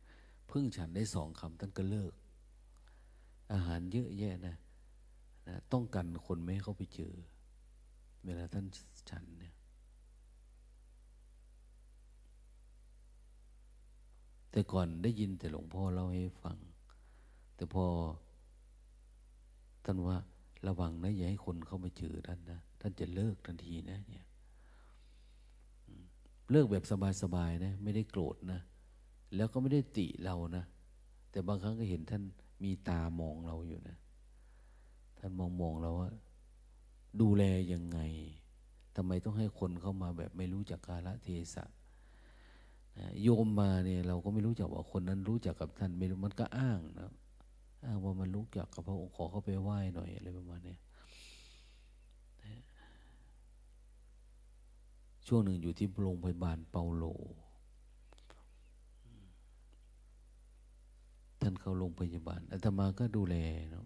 [0.47, 2.13] เพิ่งฉันได้สองคำท่านก็เลิก
[3.53, 4.55] อาหารเยอะแยะนะ
[5.47, 7.13] นะ ต้องกันคนไม่ให้เขาไปเจอ
[8.25, 8.65] เวลาท่าน
[9.09, 9.53] ฉันเนี่ย
[14.51, 16.57] แต่ก่อนได้ยินแต่หลวงพ่อเล่าให้ฟัง
[17.55, 17.85] แต่พอ
[19.85, 20.17] ท่านว่า
[20.67, 24.25] ระวังนะอย่าให้คนเข้ามาเจอท่านนะท่านจะเลิกทันทีนะเนี่ย
[26.51, 26.83] เลิกแบบ
[27.21, 28.59] สบายๆนะ ไม่ได้โกรธนะ
[29.35, 30.65] แล้วก็ไม่ได้ติเรานะ
[31.31, 32.23] แต่บางครั้งก็เห็นท่าน
[32.63, 33.97] มีตามองเราอยู่นะ
[35.17, 36.09] ท่านมองมองเราว่า
[37.21, 37.43] ดูแล
[37.73, 37.99] ยังไง
[38.95, 41.65] ทำไมต้องให้คนเข้ามาแบบไม่รู้จักกาลเทศะ
[43.21, 47.11] โยมมาเนี่ยเราก็ไม่รู้จักว่าคนนั้นรู้จักกับท่านไม่รู้มันก็อ้างนะ
[47.85, 50.77] อ้างว่ามันรู้จักกับพระองค์ขอเข้าไปไหว้หน่อยอะไรประมาณนี้
[55.27, 57.05] ช่วงหนึ่งอยู่ที่โรงพยาบาลเปาโล
[61.49, 63.35] ท่านเข้าโรงพยาบาลอาตมาก็ดูแล
[63.71, 63.85] เนาะ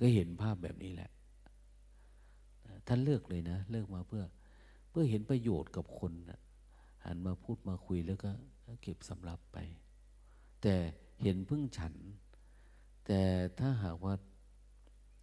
[0.00, 1.10] ก็เห็นภาพแบบนี้แหละ
[2.86, 4.24] ท่านเลิกเลยนะ เลิกมาเพื่อ
[4.90, 6.40] เพื่อเห็นประโยชน์กับคนนะ
[7.04, 8.30] หันมาพูดมาคุยแล้วก็
[8.82, 9.58] เก็บสำรับไป
[10.62, 10.74] แต่
[11.22, 11.94] เห็นพึ่งฉัน
[13.06, 13.20] แต่
[13.58, 14.14] ถ้าหากว่า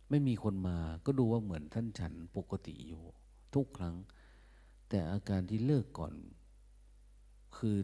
[0.10, 3.04] ไม่มีคนมา ก็ดูว่าเหมือนท่านฉันปกติอยู่
[3.54, 3.96] ทุกครั้ง
[4.90, 6.14] แต่อาการที่เลิกก่อน
[7.58, 7.78] คือ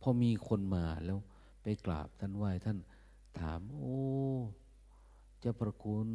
[0.00, 1.20] พอมีคนมาแล้ว
[1.64, 2.78] ไปกราบท่านไหว้ท่าน
[3.40, 3.98] ถาม โอ้
[5.40, 6.08] เจ้าประคุณ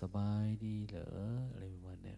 [0.00, 1.10] สบายดีเหรอ
[1.52, 2.16] อะไรประมาณนี้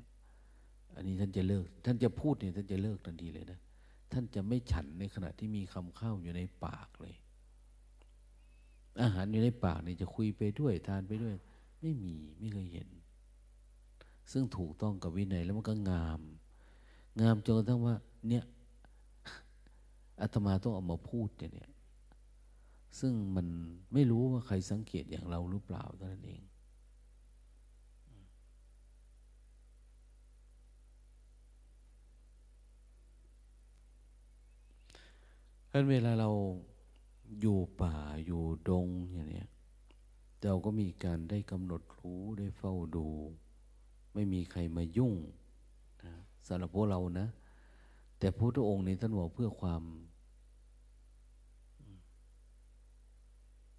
[0.94, 3.60] อันนี้ท่านจะเลิก ท่านจะพูดเนี่ยท่านจะเลิกทันทีเลยนะ
[4.12, 7.14] ท่านจะไม่ฉันในขณะที่มีคำข้าวอยู่ในปากเลย
[9.00, 11.34] อาหารอยู่ในปากเนี่ยจะคุยไปด้วยทานไปด้วย
[11.80, 12.88] ไม่มีไม่เคยเห็น
[14.32, 16.20] ซึ่งถูกต้องกับวินัยแล้วมันก็งาม
[17.20, 17.94] งามจนกระทั่งว่า
[18.28, 18.44] เนี่ย
[20.20, 21.68] อาตมาต้องเอามาพูดเนี่ย
[22.98, 23.46] ซึ่งมัน
[23.92, 26.42] ไม่รู้ว่าใครสังเกตอย่างเราหรือเปล่าเท่านั้นเอง
[35.68, 36.30] เพราะเวลาเรา
[37.40, 37.96] อยู่ป่า
[38.26, 39.46] อยู่ดงอย่างนี้
[40.44, 43.08] เราก็มีการได้กำหนดรู้ได้เฝ้าดู
[44.14, 45.14] ไม่มีใครมายุ่ง
[46.04, 46.12] นะ
[46.46, 47.28] สำหรับพวกเรานะ
[48.18, 49.82] แต่พระพุทธองค์นี้ท่านบอกเพื่อความ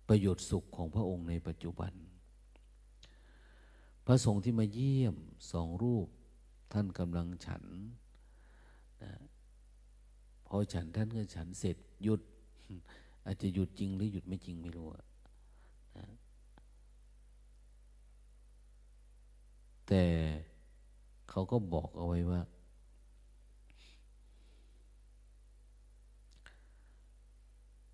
[0.10, 1.93] ประโยชน์สุขของพระองค์ในปัจจุบัน
[4.06, 5.15] พระสงฆ์ที่มาเยี่ยม
[5.52, 6.08] สองรูป
[6.74, 7.63] ท่านกำลังฉัน
[9.04, 9.13] นะ
[10.48, 12.22] พอฉันท่านก็ฉันเสร็จหยุด
[13.26, 14.88] อาจจะหยุดจริงหรือหยุดไม่จริงไม่รู้
[15.98, 16.08] นะ
[19.88, 20.04] แต่
[21.30, 22.41] เขาก็บอกเอาไว้ว่า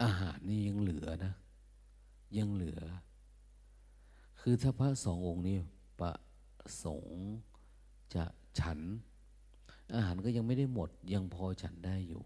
[0.04, 1.34] อาหารนี่ยังเหลือนะ
[2.38, 2.82] ยังเหลือ
[4.40, 5.58] คือถ้าพระสององค์นี้
[6.00, 6.14] ประ
[6.84, 7.20] สงค์
[8.14, 8.26] จะ
[8.60, 8.80] ฉัน
[9.94, 12.24] อาหารก็ยังไม่ได้หมดยังพอฉันได้อยู่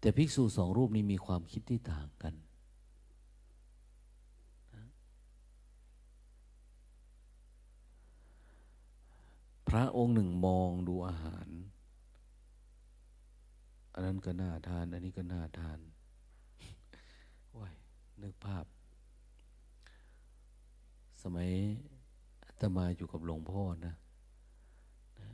[0.00, 2.34] แต่ภิกษุสองรูปนี้มีความคิดที่ต่างกัน
[9.68, 11.48] พระองค์หนึ่งมองดูอาหาร
[13.92, 15.78] อันนั้นก็น่าทาน อันนี้ก็น่าทาน
[18.22, 18.64] นึกภาพ
[21.22, 21.50] สมัย
[22.46, 23.94] อาตมาอยู่กับหลวงพ่อนะ
[25.20, 25.30] นะ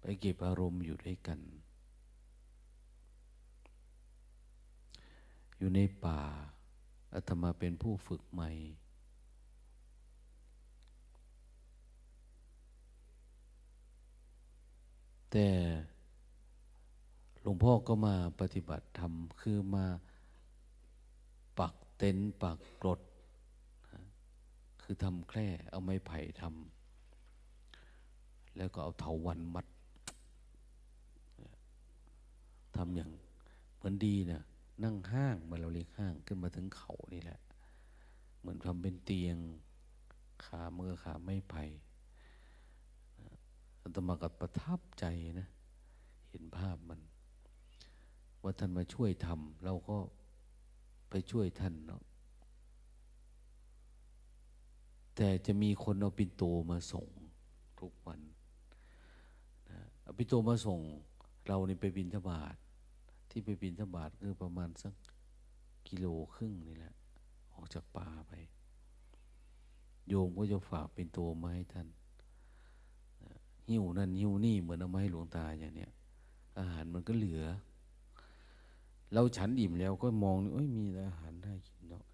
[0.00, 1.40] ไปเก็บอารมณ์อยู่ด้วยกัน
[5.58, 6.20] อยู่ในป่า
[7.14, 8.50] อาตมาเป็นผู้ฝึกใหม่
[15.30, 15.48] แต่
[17.50, 19.86] ลวงพ่อก็มาปฏิบัติธรรม คือมา
[21.58, 23.00] ปักเต็นปักกรด
[24.82, 29.66] คือทำแคร่เอาไม้ไผ่ทำแล้วก็เอาเถาวันมัด
[32.76, 33.10] ทำอย่าง
[33.76, 34.42] เหมือนดีนะ
[34.84, 37.40] นั่งห้างมาเราเรียกห้างขึ้นมาถึงเขานี่แหละ
[38.38, 39.36] เหมือนทำเป็นเตียง
[40.44, 41.64] ขาเมื่อขาไม้ไผ่
[43.94, 45.04] ตมากับประทับใจ
[45.40, 45.48] นะ
[46.30, 47.00] เห็นภาพมัน
[48.42, 49.96] ว่าท่านมาช่วยทำเราก็
[51.10, 52.02] ไปช่วยท่านเนาะ
[55.16, 57.08] แต่จะมีคนเอาปินโตมาส่ง
[57.80, 58.20] ทุกวัน
[59.70, 60.80] นะเอาปินโตมาส่ง
[61.46, 62.54] เรานี่ไปบินทบาท
[63.30, 64.94] ที่ไปบินทบาทคือประมาณสัก
[65.88, 66.94] กิโลครึ่งนี่แหละ
[67.54, 68.32] ออกจากป่าไป
[70.08, 71.88] โยมก็จะฝากเป็นตัวมาให้ท่าน
[73.68, 75.92] หิวนั่นหิวนี่เหมือนเอามาให้หลวงตาอย่างเนี้ย
[76.58, 77.42] อาหารมันก็เหลือ
[79.12, 82.04] เราฉันอิ่มแล้วก็มองเอ้ยมีอาหารได้กินเนาะ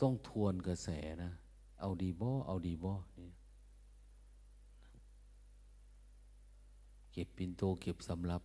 [0.00, 0.88] ต้องทวนกระแส
[1.22, 1.32] นะ
[1.80, 3.30] เอาดีบ่เอาดีบ่นี่
[7.12, 8.42] เก็บปินโตเก็บสำรับ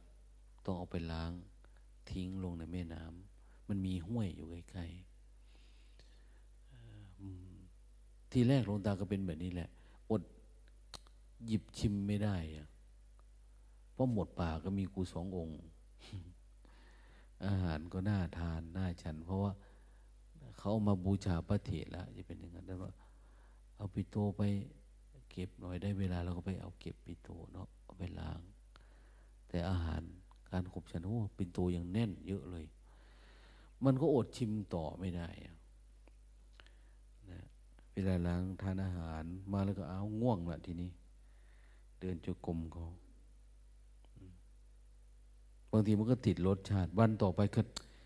[0.65, 1.31] ต้องเอาไปล้าง
[2.09, 5.17] ทิ้งลงในแม่น้ำมันมีห้วยอยู่ใกล้ๆ
[8.31, 9.69] ที่แรกหลวงตาก็เป็นแบบนี้แหละ
[11.45, 12.67] หยิบชิมไม่ได้อะ
[13.93, 15.59] เพราะหมดป่าก็มีกูสององค์
[17.45, 19.51] อาหารก็น่าทานน่าฉัน เพราะว่า
[20.57, 22.91] เขาเอามาบูชาพระเถระจะเป็นอย่างนั้นได้ว่า
[23.77, 24.41] เอาปิโตไป
[25.29, 28.39] เก็บหน่อยได้เวลาเราก็ไปเอาเก็บปิโตเนาะเอาไปล้าง
[29.49, 30.01] แต่อาหาร
[30.51, 32.65] การขบฉันโอ้ปิโตยังแน่นเยอะเลย
[33.85, 35.27] มันก็อดชิมต่อไม่ได้
[37.31, 37.43] นะ
[37.93, 40.89] เวลาล้างทานอาหารมาแล้วก็เอาง่วงละทีนี้
[41.99, 42.87] เดินจกรมเขา
[45.71, 47.61] บางทีมันก็ติดรสชาติ วันต่อไปก็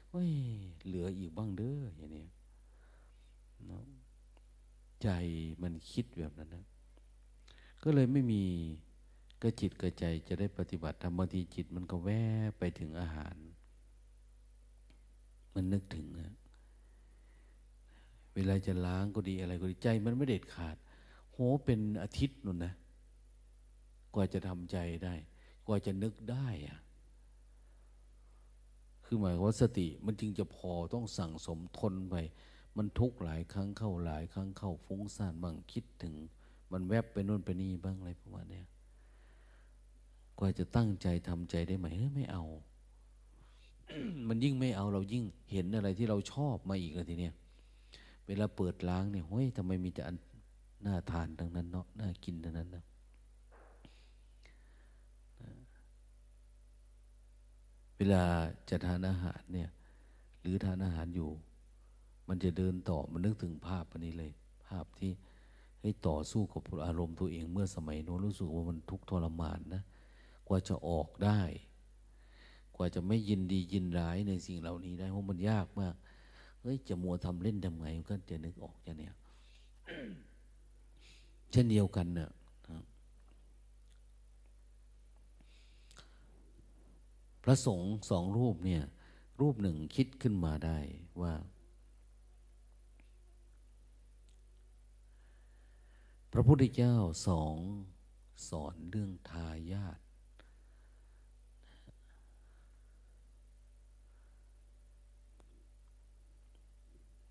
[0.10, 0.32] เฮ้ย
[0.86, 2.26] เหลืออีกบ้างเด้ออย่างนี้
[5.02, 5.10] ใจ
[5.62, 6.66] มันคิดแบบนั้นนะ
[7.84, 8.44] ก็เลยไม่มี
[9.42, 12.24] ก็จิตกระใจจะได้ปฏิบัติธรรมบางทีจิตมันก็แวะ
[12.58, 13.36] ไปถึงอาหาร
[15.54, 16.32] มันนึกถึงนะ
[18.36, 20.76] เวลาจะล้างก็ดีอะไรก็ดีใจ มันไม่เด็ดขาด
[21.32, 22.74] โหเป็นอาทิตย์นุ่นนะ
[24.16, 25.16] กว่าจะทำใจได้
[25.68, 26.80] กว่าจะนึกได้อะ
[29.06, 32.16] คือหมายว่าสติมันจึงจะพอต้องสั่งสมทนไป
[32.78, 36.14] มันทุกหลายครั้งเข้าหลายครั้งเข้าฟุ้งซ่านบ้างคิดถึง
[36.72, 38.62] มันแวบไปนู่นไปนี่บ้างอะไรประมาณนี้
[40.40, 42.44] กว่าจะตั้งใจทำใจได้ไหมเฮ้ยไม่เอา
[44.28, 47.34] มันยิ่งไม่เอาเรายิ่งเห็นอะไรที่เราชอบมาอีกเลยทีเนี้ย
[48.28, 50.16] เวลาเปิดล้างเนี่ยเฮ้ยทำไมมีแต่อัน
[50.86, 52.84] น่าทานทั้งนั้นเนาะน่ากินทั้งนั้นนะ
[58.04, 58.26] เวลา
[58.70, 59.70] จะทานอาหารเนี่ย
[60.42, 61.30] หรือทานอาหารอยู่
[62.28, 64.32] มันจะเดินต่อมันนึกถึงภาพอันนี้เลย
[64.68, 65.12] ภาพที่
[65.82, 69.82] ให้ต่อสู้กับอารมณ์ตัวเองเมื่อสมัยโน้นรู้สึกว่ามันทุกข์ทรมานนะ
[70.48, 71.40] กว่าจะออกได้
[72.76, 75.96] กว่าจะไม่ยินดียินร้ายในสิ่งเหล่านี้ได้เพราะมันยากมาก
[76.62, 79.14] เฮ้ยจะมัวทำเล่นทำไงก็จะนึกออกจะเนี่ย
[81.52, 82.30] เช่นเดียวกันเนะ่ย
[87.44, 88.84] พระสงฆ์สองรูปเนี่ย
[89.42, 90.80] รูปหนึ่งคิดขึ้นมาได้
[91.22, 91.34] ว่า
[96.34, 96.96] พระพุทธเจ้า
[97.28, 97.56] สอง
[98.50, 100.00] สอนเรื่องทายาท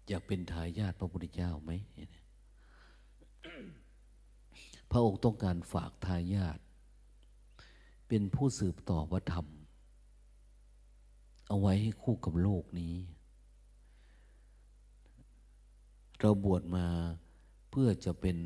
[0.08, 1.70] อยากเป็นทายาทพระพุทธเจ้าไหม
[4.90, 6.58] พระองค์ต้องการฝากทายาท
[8.08, 9.46] เป็นผู้สืบต่อวัฒธรรม
[11.50, 12.94] เอาไว้ให้คู่กับโลกนี้
[16.20, 16.86] เราบวชมา
[17.70, 18.36] เพื่อจะเป็น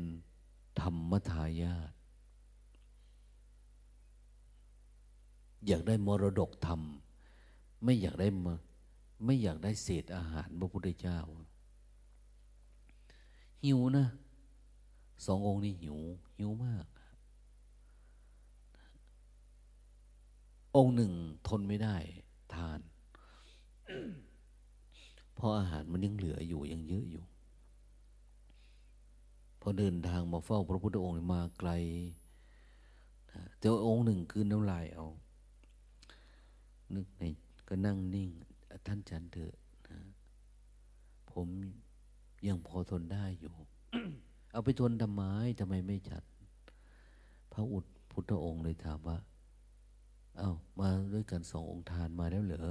[0.81, 1.91] ธรรมทายาท
[5.67, 6.81] อยากได้มรดกธรรม
[7.83, 8.53] ไม่อยากได้มา
[9.25, 11.19] ไม่อยากได้เศษอาหารพระพุทธเจ้า
[13.63, 14.07] หิวนะ
[15.25, 15.97] สององค์นี้หิว
[16.37, 16.85] หิวมาก
[20.75, 21.11] องค์หนึ่ง
[21.47, 21.95] ทนไม่ได้
[22.55, 22.79] ทาน
[25.35, 27.23] เพราะอาหารมันยังเหลืออยู่ยังเยอะอยู่
[29.61, 31.71] พอเดินทางมาเฝ้าพระพุทธองค์มาไกล
[33.59, 35.05] แต่องค์หนึ่งคืนน้ำลายเอา
[36.95, 37.23] นึกใน
[37.67, 38.29] ก็นั่งนิ่ง
[38.87, 39.53] ท่านฉันเถอะ
[39.87, 39.99] นะ
[41.31, 41.47] ผม
[42.47, 43.53] ยังพอทนได้อยู่
[44.51, 45.23] เอาไปทนทำไม
[45.59, 46.23] ทำไมไม่จัด
[47.53, 49.17] พระอุดพุทธองค์เลยถามว่า
[50.37, 52.69] เอา้ามาด้วยกันสององค์ทานมาแล้วเหรอ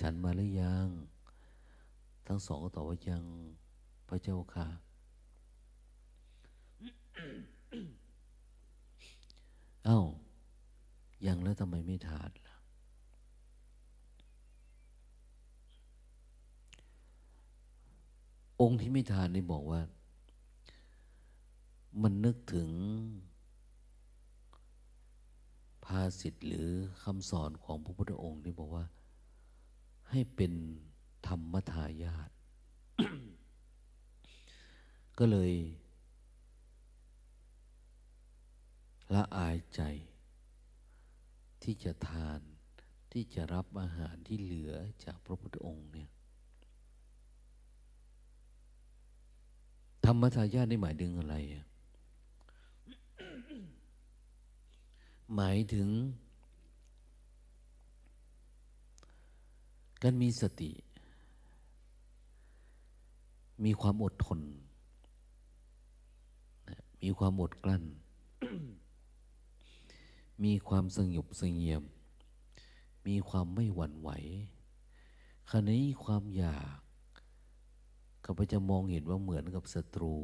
[0.00, 0.88] ฉันมาหรือยัง
[2.26, 3.22] ทั้งสองก็ตอบว่ายัง
[4.08, 4.66] พระเจ้าค่ะ
[9.84, 10.00] เอา้า
[11.26, 12.56] ยังแล้วทำไมไม่ทานล่ะ
[18.60, 19.80] องค์ที่ไม่ทานนี่บอกว่า
[22.02, 22.70] มันนึกถึง
[25.84, 26.68] ภาษิตหรือ
[27.02, 28.84] คำสอนของพระพุทธองค์ที่บอกว่า
[30.10, 30.52] ให้เป็น
[31.26, 32.30] ธรรมทายาท
[35.18, 35.52] ก็เลย
[39.14, 39.80] ละอายใจ
[41.62, 42.40] ที่จะทาน
[43.12, 44.72] ที่จะรับอาหารที่เหลือ
[45.04, 46.10] จากพระพุทธองค์เนี่ย
[50.04, 51.66] ธรรมทายาทนี่หมายถึงอะไรอะ
[55.36, 55.88] หมายถึง
[60.08, 60.72] การมีสติ
[63.64, 64.40] มีความอดทน
[67.02, 67.84] มีความอดกลั้น
[70.44, 71.82] มีความสงบสงเงียม
[73.06, 74.10] มีความไม่หวั่นไหว
[75.50, 76.78] คราวนี้ความอยาก
[78.24, 80.16] ข้าพเจ้ามองเห็นว่าเหมือนกับศัตรู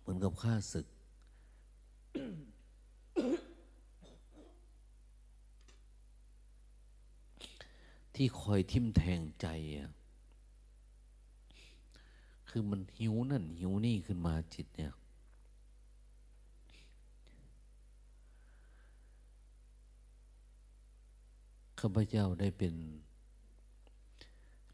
[0.00, 0.86] เหมือนกับข้าศึก
[8.22, 9.46] ที่คอยทิ่มแทงใจ
[9.76, 9.90] อะ
[12.48, 14.92] คือมันหิวนั่นหิวนี่ขึ้นมาจิตเนี่ย
[21.80, 22.74] ข้าพเจ้าได้เป็น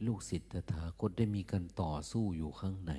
[0.07, 2.93] ลูกศิษย์ตถาคตได้มีการต่อสู้อยู่ข้างใน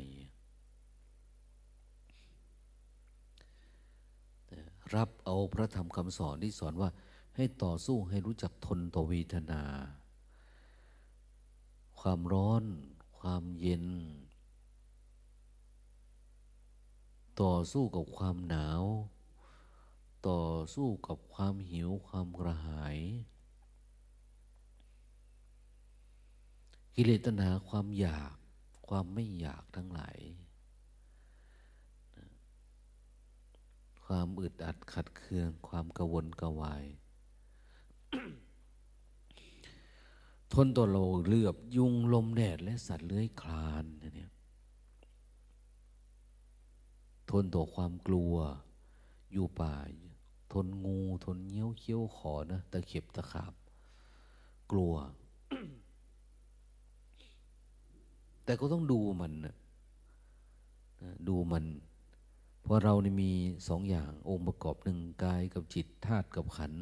[4.95, 6.89] รับเอาพระธรรมคำสอนที่สอนว่า
[7.35, 9.63] ให้ต่อสู้ให้รู้จักทนต่อเวทนา
[12.09, 12.63] ความร้อน
[13.19, 13.85] ความเย็น
[17.41, 18.83] ต่อสู้กับความหนาว
[20.27, 20.41] ต่อ
[20.73, 22.97] สู้กับความหิวความกระหาย
[26.95, 28.35] กิเลสตัณหาความอยาก
[28.87, 30.17] ความไม่อยากทั้งหลาย
[34.05, 36.85] ความอึดอัดขัดเคือง ความกระวนกระวาย
[40.53, 43.85] ทนต่อโลเลือบยุงลมแดดและสัตว์เลื้อยคลาน
[44.15, 44.31] เนี่ย
[47.29, 48.33] ทนต่อความกลัว
[49.33, 49.75] อยู่ป่า
[50.53, 53.53] ทนงูทนเงี้ยวเขี้ยวขอนะตะเข็บตะขาบ
[54.71, 54.93] กลัว
[58.43, 59.55] แต่ก็ต้องดูมันนะ
[61.27, 61.65] ดูมัน
[62.63, 63.31] เพราะเรานี่มี
[63.67, 66.73] สองอย่างองค์ประกอบหนึ่งกายกับจิตธาตุกับขัน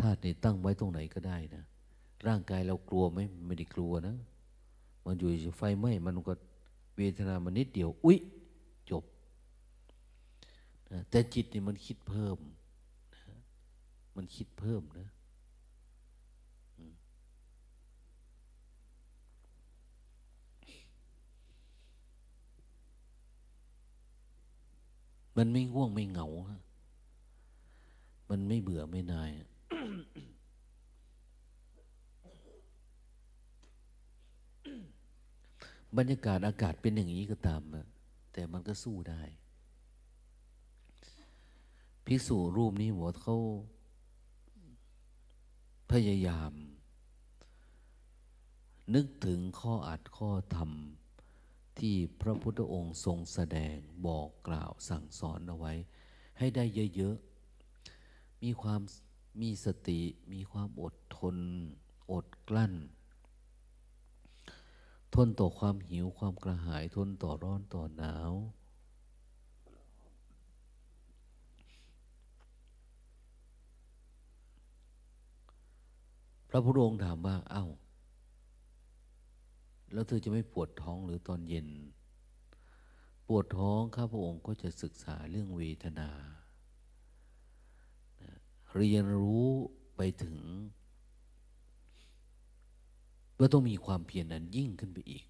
[0.00, 1.64] ธาตุนี่ตั้งไว้ตรงไหนก็ได้นะ
[2.26, 4.16] ร่างกายเรากลัวไหมไม่ได้กลัวนะ
[5.04, 6.34] มันอยู่ไฟไหม้มันก็
[6.96, 8.18] เวทนามันนิดเดียว อุ๊ย
[8.90, 9.04] จบ
[10.92, 12.36] นะแต่จิตนี่มันคิดเพิ่ม
[13.14, 13.38] นะ
[14.16, 15.08] มันคิดเพิ่มนะ
[25.36, 26.26] มันไม่ง่วงไม่เหงา
[28.30, 29.30] มันไม่เบื่อไม่นาย
[35.96, 37.62] บรรยากาศอากาศเป็นอย่างนี้ก็ตาม
[38.32, 39.22] แต่มันก็สู้ได้
[42.04, 43.36] ภิกษุรูปนี้หัวเขา
[45.90, 46.52] พยายาม
[48.94, 50.70] นึกถึงข้ออัดข้อธรรม
[51.78, 53.76] ที่พระพุทธองค์ทรงแสดง
[54.06, 55.72] บอกกล่าวสั่งสอนเอาไว้
[56.38, 56.64] ให้ได้
[56.96, 58.80] เยอะๆ มีความ
[59.40, 60.00] มีสติ
[60.32, 61.36] มีความอดทน
[62.12, 62.74] อดกลั้น
[65.16, 68.32] ทนต่อความหิวความกระหาย ทนต่อร้อนต่อหนาว
[76.48, 77.66] พระพุทธองค์ถามว่า เอา้า
[79.92, 81.68] แล้วเธอจะไม่ปวดท้องหรือตอนเย็น
[83.28, 86.10] ปวดท้องข้าพระองค์ก็จะศึกษาเรื่องเวทนา
[88.76, 89.48] เรียนรู้
[89.96, 90.38] ไปถึง
[93.38, 95.24] ว่าต้องมีความเพียรนั้นยิ่งขึ้นไปอีก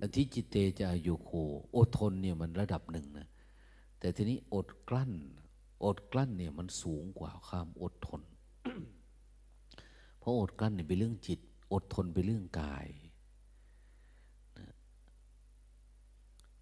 [0.00, 1.30] อธิจิตเตจะอายุโค
[1.76, 3.28] อดทนเนี่ยมันระดับหนึ่งนะ
[3.98, 5.12] แต่ทีนี้อดกลั้น
[5.84, 8.22] อดกลั้นเนี่ยมันสูงกว่าความอดทน
[10.18, 11.40] เพราะอดกลั้นเนี่ยเป็นเรื่องจิต
[11.72, 12.86] อดทนเป็นเรื่องกาย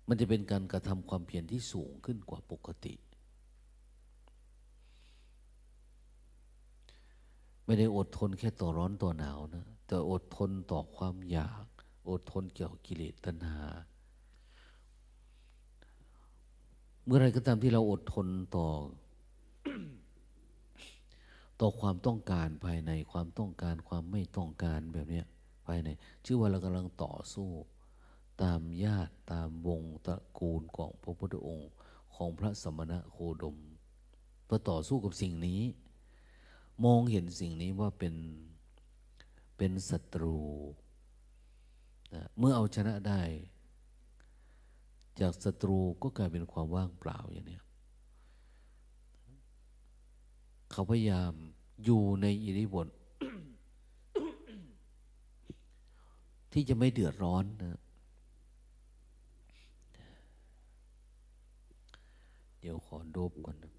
[0.09, 2.95] มันจะเป็นการกระทำความเพียรที่สูงขึ้นกว่าปกติ
[7.69, 11.65] ไม่ได้อดทนแค่ต่อร้อนต่อหนาวนะแต่อดทนต่อความอยาก
[12.11, 13.61] อดทนเกี่ยวกิเลสตัณหา
[17.05, 18.67] เมื่อไรก็ตามที่เราอดทนต่อ
[21.61, 25.23] ต่อความต้องการภายในความต้องการความไม่ต้องการแบบนี้
[25.67, 25.89] ภภายใน
[26.25, 27.49] ชื่อว่าเรากำลังต่อสู้
[28.43, 31.71] ตามญาติตามวงตระกูลของพระพุทธองค์
[32.15, 33.57] ของพระสมณะโคดม
[34.45, 35.61] เพื่อต่อสู้กับสิ่งนี้
[36.85, 38.15] มองเห็นสิ่งนี้ว่าเป็น
[39.57, 40.39] เป็นศัตรู
[42.15, 43.21] นะเมื่อเอาชนะได้
[45.21, 47.61] จากศัตรูก็กลายเป็นความว่างเปล่าอย่างนี้
[50.71, 51.33] เขาพยายาม
[51.85, 52.89] อยู่ในอิริบท
[56.53, 57.81] ที่จะไม่เดือดร้อนนะ
[62.61, 63.73] เดี๋ยวขอโดบก่อนนะ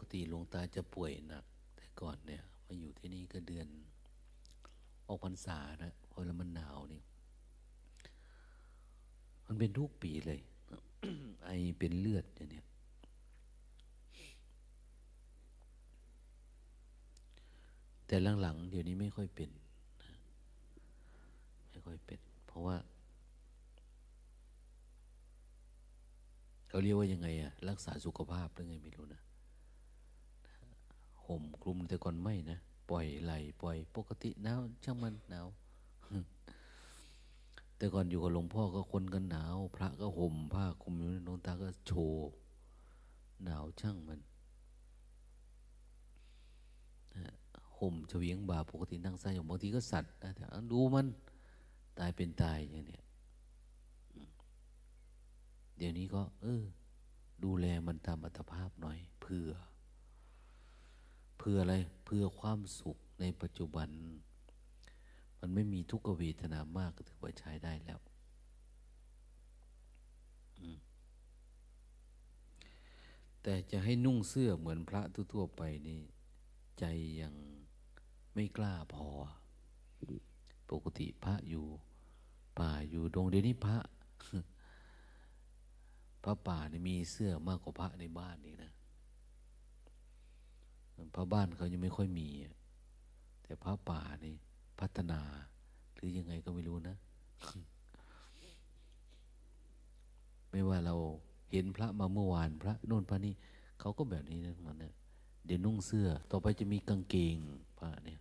[0.00, 1.44] กติหลวงตาจะป่วยหนัก
[1.76, 3.66] แต่ก่อนเนี่ย มาอยู่ที่นี่ก็เดือน
[5.08, 7.02] ออกพรรษานะพอแล้วมันหนาวนี่
[9.46, 10.40] มันเป็นทุกปีเลย
[11.44, 12.66] ไอเป็นเลือดอย่างเนี้ย
[18.06, 19.50] แต่หลังๆเดี๋ยวนี้ไม่ค่อยเป็น
[21.70, 22.76] ไม่ค่อยเป็น เพราะว่า
[26.68, 29.20] เขาเรียกว่ายังไงอะรักษาสุขภาพหรือไงไม่รู้นะ
[31.32, 32.58] ห่มคลุมแต่ก่อนไม่นะ
[32.90, 35.46] ปล่อยไหลปล่อย ปกติหนาวช่างมันหนาว
[37.76, 42.28] แต่ก่อนอยู่กับหลวงพ่อก็คนกันหนาว พระก็ห่มผ้าคลุมอยู่หลวงตาก็โชว์
[43.44, 44.20] หนาวช่างมัน
[47.78, 51.06] ห่มเฉวียงบ่าปกตินั่งใส่บางทีก็สัตว์นะแต่ดูมัน
[51.98, 53.04] ตายเป็นตายอย่างเนี้ย
[55.76, 56.62] เดี๋ยวนี้ก็ เออ
[57.44, 59.48] ดูแลมันตามอัตภาพหน่อยเพื่อ
[61.44, 63.88] เพื่ออะไรเพื่อความสุขในปัจจุบัน
[65.40, 67.98] มันไม่มีทุกขเวทนามากก็ถือว่าใช้ได้แล้ว
[73.42, 76.00] แต่จะให้นุ่งเสื้อเหมือนพระทั่วๆไปนี่
[76.78, 76.84] ใจ
[77.20, 77.34] ยัง
[78.34, 79.08] ไม่กล้าพอ
[80.70, 81.66] ปกติพระอยู่
[82.58, 83.78] ป่าอยู่ดงเดี๋ยวนี้พระ
[86.24, 88.72] พระป่านี่มีเสื้อมากกว่าพระในบ้านนี่นะ
[91.14, 92.28] พระบ้านเขายังไม่ค่อยมี
[93.42, 94.34] แต่พระป่านี่
[94.80, 95.20] พัฒนา
[95.94, 96.96] หรือยังไงก็ไม่รู้นะ
[100.50, 100.94] ไม่ว่าเรา
[101.50, 103.34] เห็นพระมาเมื่อวานพระโน่นพระนี่
[103.80, 104.92] เขาก็แบบนี้นะมันเนี่ย
[105.46, 107.36] เดี๋ยวนุ่งเสื้อ ต่อไปจะมีกางเกง
[107.78, 108.20] พระเนี่ย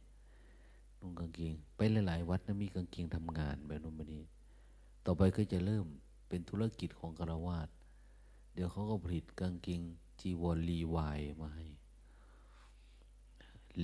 [1.01, 4.24] นุ่งกางเกง ไปหลาย ๆ วัดนะมีกางเกงทำงานแบบนู้นแบบนี้
[5.05, 5.86] ต่อไปก็จะเริ่ม
[6.30, 7.69] เป็นธุรกิจของคาวาส
[8.53, 9.82] เดี๋ยวเขาก็ผลิตกางเกง
[10.19, 11.65] จีวรรีวายมาให้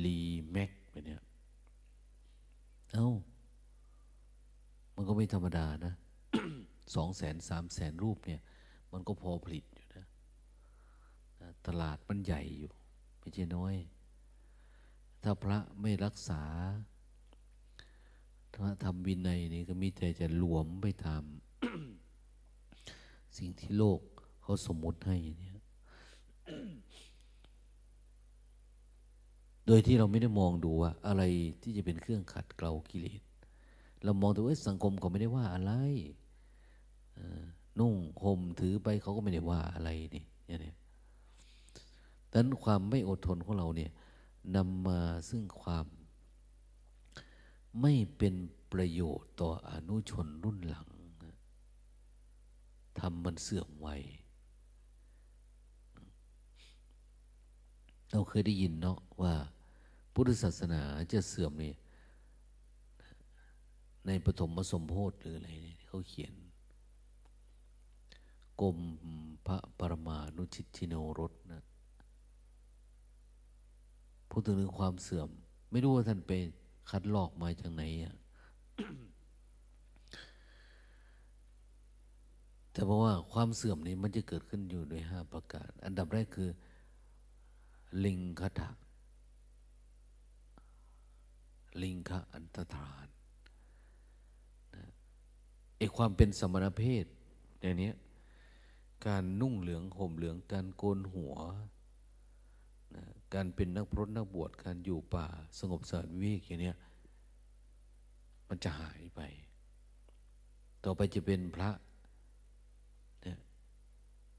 [0.03, 0.19] รี
[0.51, 1.21] แม็กไปเนี่ย
[2.91, 3.09] เอา้า
[4.95, 5.93] มันก็ไม่ธรรมดานะ
[6.95, 8.41] สองแสนสามแสนรูปเนี่ย
[8.91, 10.05] มันก็พอผลิตอยู่นะ
[11.67, 12.71] ตลาดมันใหญ่อยู่
[13.19, 13.75] ไม่ใช่น้อย
[15.23, 16.43] ถ้าพระไม่รักษา
[18.53, 23.99] พระทำวินัยนี่ก็มีแต่จะหลวมไปทำสิ่งที่โลก
[24.41, 25.57] เขาสมมติให้เนี่ย
[29.67, 31.23] โดยที่เราไม่ได้มองดูว่าอะไร
[31.61, 33.21] ที่จะเป็นเครื่องขัดเกลากิเลส
[34.03, 35.73] เรามองแต่ว่าสังคมก็ไม่ได้ว่าอะไร
[37.79, 37.93] นุ่ง
[38.23, 40.73] ห่มถือไปเขาก็ไม่ได้ว่าอะไรนี่อย่างนี้
[42.31, 43.91] ดังนั้นความไม่อดทนของเราเนี่ย
[44.55, 44.99] นำมา
[45.29, 45.85] ซึ่งความ
[47.81, 48.35] ไม่เป็น
[48.71, 50.87] ประโยชน์ต่ออนุชนรุ่นหลัง
[52.99, 53.87] ทำมันเสื่อมไว
[58.11, 59.33] เราเคยได้ยินเนาะว่า
[60.19, 60.81] พุทธศาสนา
[61.13, 61.73] จะเสื่อมนี่
[64.07, 66.33] ในปฐมสมโพธิหรืออะไรนี่เขาเขียน
[68.61, 68.77] กรม
[69.47, 71.61] พระปรมานุชิตชิโนรสนะ
[74.29, 75.29] พูดถึงเรื่องความเสื่อม
[75.71, 76.31] ไม่รู้ว่าท่านไป
[76.89, 78.15] คัดลอกมาจากไหนอะ
[82.71, 86.49] แต่เพราะว่าความเสื่อมนี้มันจะเกิดขึ้นอยู่ด้วยห้าประการ อันดับแรกคือ
[88.05, 88.69] ลิงคถะ
[91.81, 93.07] ลิงคะอันตรธาน
[95.77, 97.05] ไอความเป็นสมณเพศ
[97.61, 97.91] อย่างนี้
[99.07, 101.35] การนุ่งเหลืองห่มเหลืองการโกนหัว
[102.95, 103.03] นะ
[103.33, 105.25] การเป็นนักพรตนักบวชการอยู่ป่า
[105.59, 106.73] สงบสงัดวิเวกอย่างนี้
[108.47, 109.21] มันจะหายไป
[110.83, 111.71] ต่อไปจะเป็นพระ
[113.25, 113.37] นะ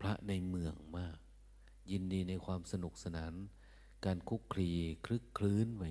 [0.00, 1.18] พระในเมืองมาก
[1.90, 3.32] ยินดีในความสนุกสนาน
[4.04, 4.70] การคุกคลี
[5.06, 5.82] คลึกคลื้นไป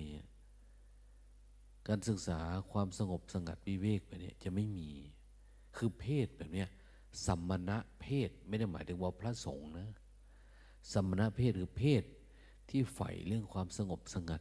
[1.88, 2.40] การศึกษา
[2.72, 4.90] ความสงบสงัดวิเวกไปเนี่ยจะไม่มี
[5.76, 6.68] คือเพศแบบเนี้ย
[7.26, 9.88] สัมมณะเพศไม่ได้หมายถึงว่าพระสงฆ์นะ
[10.92, 12.02] สัมมณะเพศหรือเพศ
[12.70, 14.40] ที่ใฝ่เรื่องความสงบสงัด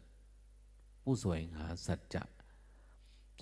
[1.04, 2.24] ผู้สวยหาสัจจะ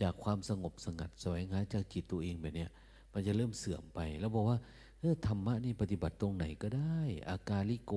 [0.02, 2.70] จากความสงบสงัดสวยงาจากจิตตัวเองแบบเนี้ย
[3.14, 4.58] มันจะเริ่มเสื่อมไป แล้วบอกว่า
[5.00, 7.00] เออธรรมะนี่ปฏิบัติตรงไหนก็ได้
[7.30, 7.94] อากาลิโก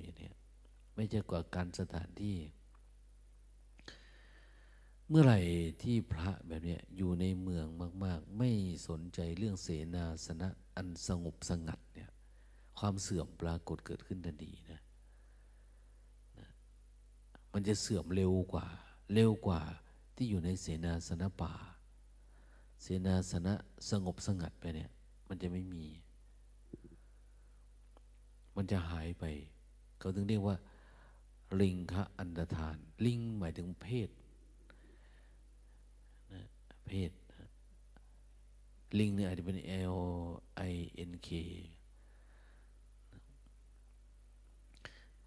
[0.00, 0.34] อย่างเนี้ย
[0.94, 2.36] ไม่ใช่กว่าการสถานที่
[5.08, 5.40] เมื่อไหร่
[5.82, 7.66] ที่พระแบบนี้อยู่ในเมือง
[8.04, 8.50] มาก ๆ ไม่
[8.88, 12.10] สนใจเรื่องเสนาสนะอันสงบสงัดเนี่ย
[12.78, 14.80] ความเสื่อมปรากฏเกิดขึ้นทันทีนะ
[16.38, 16.48] นะ
[17.52, 18.66] มันจะเสื่อมเร็วกว่า
[19.14, 19.60] เร็วกว่า
[20.16, 21.52] ที่อยู่ในเสนาสนะป่า
[22.82, 23.54] เสนาสนะ
[23.90, 24.90] สงบสงัดไปเนี่ย
[25.28, 25.86] มันจะไม่มี
[28.56, 29.24] มันจะหายไป
[29.98, 30.56] เขาถึงเรียกว่า
[31.60, 32.76] ลิงคะอันดทาน
[33.06, 34.08] ลิงหมายถึงเพศ
[36.92, 37.12] เพศ
[38.98, 39.58] ลิงเนี่ยอาจจะเป็น
[39.94, 39.98] L
[40.72, 40.74] I
[41.10, 41.28] N K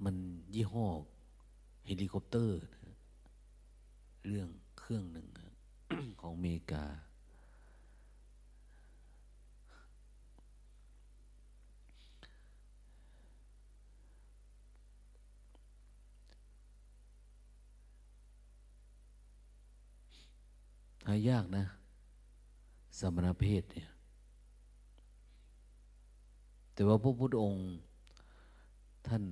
[0.04, 0.16] มัน
[0.54, 0.88] ยี่ห้อ
[1.86, 2.62] เฮลิคอปเตอร์
[4.28, 4.50] เรื่อง
[4.80, 5.28] เครื่องหนึ่ง
[6.20, 6.84] ของอเมริกา
[21.08, 21.66] หายากนะ
[23.00, 23.90] สมณเพศเนี่ย
[26.74, 27.64] แต่ว่าพระพุทธองค์
[29.08, 29.24] ท่าน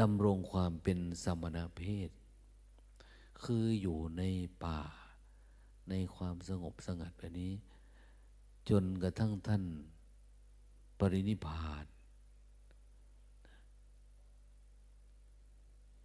[0.00, 2.10] ดำรงความเป็นสมณเพศ
[3.42, 4.22] คืออยู่ใน
[4.64, 4.80] ป่า
[5.90, 7.52] ในความสงบสงัดแบบนี้
[8.68, 9.62] จนกระทั่งท่าน
[10.98, 11.84] ปรินิพาน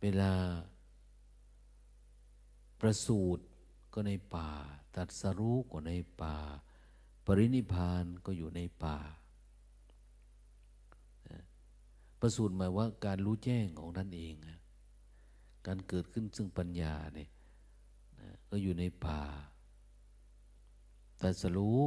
[0.01, 0.31] เวลา
[2.79, 3.43] ประสูตร
[3.93, 4.49] ก็ในป่า
[4.95, 6.35] ตัดสรู้ก็ในป่า
[7.25, 8.97] ปรินิพานก็อยู่ในป่า
[12.19, 14.33] ประสูตรหมายว่าการรู้แจ้งของท่านเอง
[15.65, 17.29] การเกิดขึ้นซึ่งปัญญาเนี่ย
[18.49, 19.21] ก็อยู่ในป่า
[21.21, 21.81] ตัดสรู้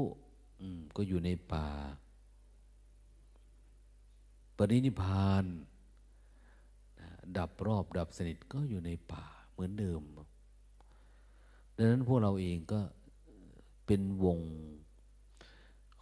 [0.97, 1.69] ก็อยู่ในป่า
[4.57, 5.45] ปรินิพาน
[7.37, 10.03] ดับรอบดับสนิทก็อยู่ในป่าเหมือนเดิม
[11.81, 12.81] ดังนั้นพวกเราเองก็
[13.87, 14.39] เป็นวง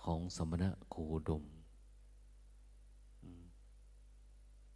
[0.03, 0.97] ของสมณะโค
[1.29, 1.45] ดม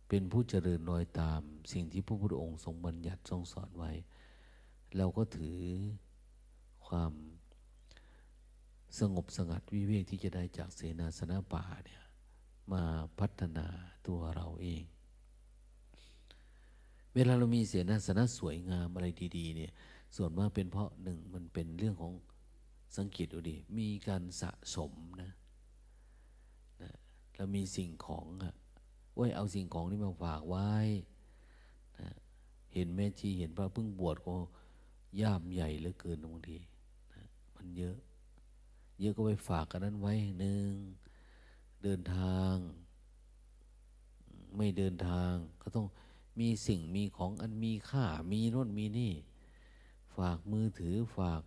[0.09, 1.43] เป็นผู้เจริญรอยตาม
[1.73, 3.91] สิ่งที่พระพุทธองค์ทรงบัญญัติทรงสอนไว้
[4.97, 5.59] เราก็ถือ
[6.87, 7.13] ความ
[8.99, 12.03] สงบสงัดวิเวกที่จะได้จากเสนาสนะป่าเนี่ย
[12.73, 12.83] มา
[13.19, 13.67] พัฒนา
[14.07, 14.85] ตัวเราเอง
[17.15, 19.73] เวลาเรามีเสนาสนะสวยงามอะไรดี ๆ เนี่ย
[20.17, 22.13] ส่วนมากเป็นเพราะหนึ่งมันเป็นเรื่องของ
[22.97, 24.93] สังเกตดูดิมีการสะสม
[25.23, 25.33] นะ
[26.83, 26.93] นะ
[27.35, 28.55] แล้วมีสิ่งของอะ
[29.15, 30.71] ไว้เอาสิ่งของนี้มาฝากไว้
[32.01, 32.09] นะ
[32.73, 34.35] เห็นแม่ชีเห็นพระพึ่งบวชก็
[35.21, 36.59] ย่ามใหญ่เหลือเกินบางที
[37.13, 37.23] นะ
[37.57, 37.97] มันเยอะ
[39.01, 40.71] เยอะก็ไปฝากกันนั้นไว้หนึ่ง
[41.83, 42.55] เดินทาง
[44.57, 45.33] ไม่เดินทาง
[45.63, 45.87] ก็ต้อง
[46.41, 51.43] มีสิ่งมีของอันมีค่ามีโน่นมีนี่ากมือถือฝาก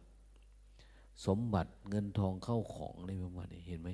[1.25, 3.89] สมบัติเงินทองเข้าของอะไรประมาณนี้เห็นไหม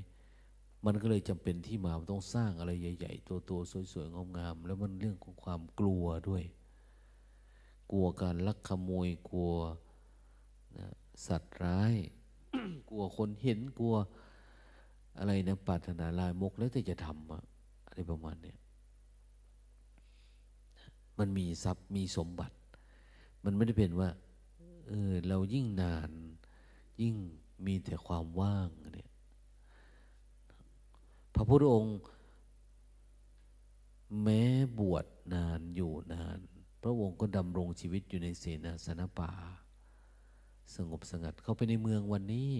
[0.85, 6.43] มันก็เลยจำเป็นที่มาต้องสร้างอะไรใหญ่ ๆ ตัวๆสวยๆงามๆแล้วมันเรื่องของความกลัวด้วย
[7.91, 9.53] กลัวการลักขโมยกลัว
[10.77, 10.87] นะ
[11.27, 11.93] สัตว์ร้าย
[12.89, 13.95] กลัวคนเห็นกลัว
[15.17, 17.43] อะไรนะปรารถนาลายมกแล้วแต่จะทำอะ
[17.87, 18.55] อะไรประมาณนี้
[21.19, 22.55] มันมีทรัพย์มีสมบัติ
[23.45, 24.09] มันไม่ได้เป็นว่า
[24.89, 26.11] เออเรายิ่งนาน
[27.01, 27.15] ยิ่ง
[27.65, 29.09] มีแต่ความว่างเนี่ย
[31.33, 31.97] พระพุทธองค์
[34.23, 34.41] แม้
[34.79, 36.39] บวชนานอยู่นาน
[36.81, 39.31] พระองค์ก็ดำรงชีวิตอยู่ในเสนาสนะป่า
[40.75, 42.53] สงบสงัดเข้าไปในเมืองวันนี้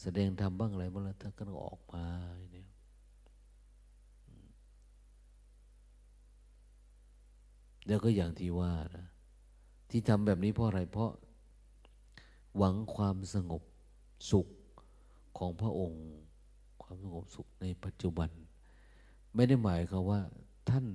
[0.00, 2.06] แสดงธรรมบ้างอะไรบ้างแล้วท่านก็ออกมา
[2.52, 2.68] เนี่ย
[7.86, 9.06] แล้วก็อย่างที่ว่านะ
[9.90, 11.10] ที่ทำแบบนี้เพราะอะไร เพราะ
[12.56, 13.62] หวังความสงบ
[14.30, 14.48] สุข
[15.38, 16.02] ของพระองค์
[16.82, 18.30] ความสงบสุขในปัจจุบัน
[19.34, 20.20] ไม่ได้หมายความว่า
[20.68, 20.86] ท่าน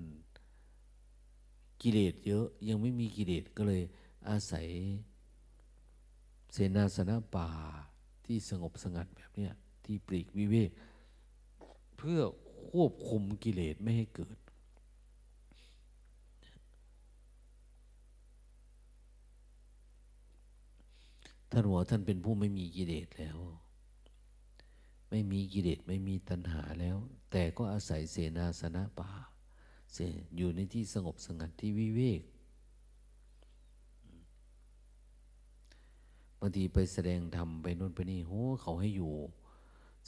[1.81, 3.83] กิเลสเยอะยังไม่มีกิเลสก็เลย
[4.29, 4.67] อาศัย
[6.53, 7.49] เสนาสนะป่า
[8.25, 9.49] ที่สงบสงัดแบบนี้
[9.85, 10.71] ที่ปลีกวิเวก
[11.97, 12.19] เพื่อ
[12.69, 14.37] ควบคุมกิเลสไม่ให้เกิด
[21.57, 23.37] ท่านบอกท่านเป็นผู้ไม่มีกิเลสแล้ว
[25.09, 26.97] ไม่มีกิเลสไม่มีตัณหาแล้ว
[27.31, 29.11] แต่ก็อาศัยเสนาสนะป่า
[29.93, 29.97] เส
[30.37, 32.21] อยู่ในที่สงบสงัดที่วิเวก
[36.39, 38.31] บางทีไปแสดงธรรมไปนู่นไปนี่โห
[38.61, 39.13] เขาให้อยู่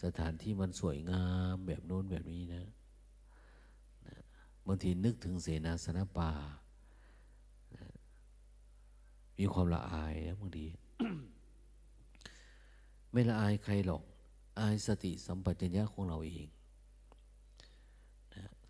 [0.04, 2.64] สถานที่มันสวยงามแบบโน้นแบบนี้นะ
[4.68, 6.32] บางทีนึกถึงเสนาสนะป่า
[9.38, 10.66] มีความละอายนะบางที
[13.12, 14.04] ไม่ละอายใครหรอก
[14.60, 16.48] อายสติสัมปชัญญะของเราเอง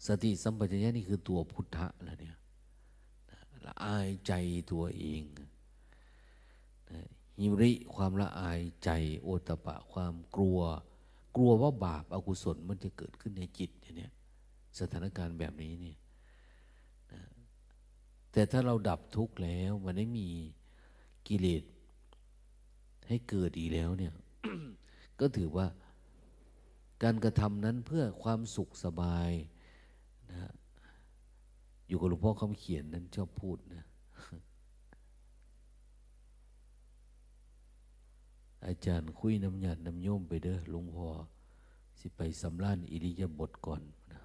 [0.07, 2.37] สติสัมปชัญญะนี่คือตัวพุทธะแล้วเนี่ย
[3.65, 4.33] ละอายใจ
[4.71, 5.23] ตัวเอง
[7.39, 8.89] หิริความละอายใจ
[9.21, 10.59] โอตปะความกลัว
[11.35, 14.11] กลัวว่าบาปอากุศลมันจะเกิดขึ้นในจิตเนี่ย
[14.79, 15.97] สถานการณ์แบบนี้เนี่ย
[18.31, 20.29] แต่ถ้าเราดับทุกข์แล้วมันไม่มี
[21.27, 21.63] กิเลส
[23.07, 24.13] ให้เกิดอีกแล้วเนี่ย
[25.19, 25.67] ก็ถือว่า
[27.03, 29.31] การกระทำนั้นเพื่อความสุขสบาย
[30.31, 30.51] นะ
[31.87, 33.83] อยู่กับหลวงพ่อคำเขียนนั้นชอบพูดนะ
[38.65, 41.07] อาจารย์คุยน้ำหยาดน้ำโยมไปเด้อหลวงพ่อ
[41.99, 43.81] สิไปสำล้านอิริยาบถก่อน
[44.11, 44.21] นะ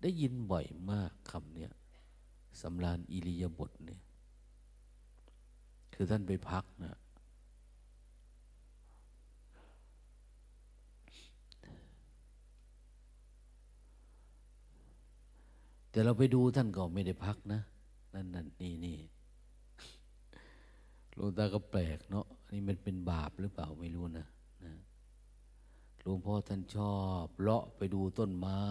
[0.00, 1.72] ได้ยินบ่อยมากคำเนี้ย
[2.60, 4.00] สำลานอิริยาบถเนี่ย
[5.94, 6.94] คือท่านไปพักนะ
[15.94, 17.60] แต่เราไปดูท่านก็ไม่ได้พักนะ
[18.14, 18.98] นั่นนั่นนี่นี่
[21.14, 24.26] หลวงตาก็แปลกเนาะนี่มันเป็นบาปหรือเปล่าไม่รู้นะ
[24.64, 24.74] นะ
[26.02, 28.62] หลวงพ่อท่านชอบเลาะไปดูต้นไม้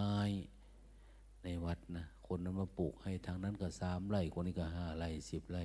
[1.43, 5.63] ในวัดนะคนนั้นมาปลูกให้ทางนั้นก็สามไร่คนนี้ก็ห้าไร่สิบไร่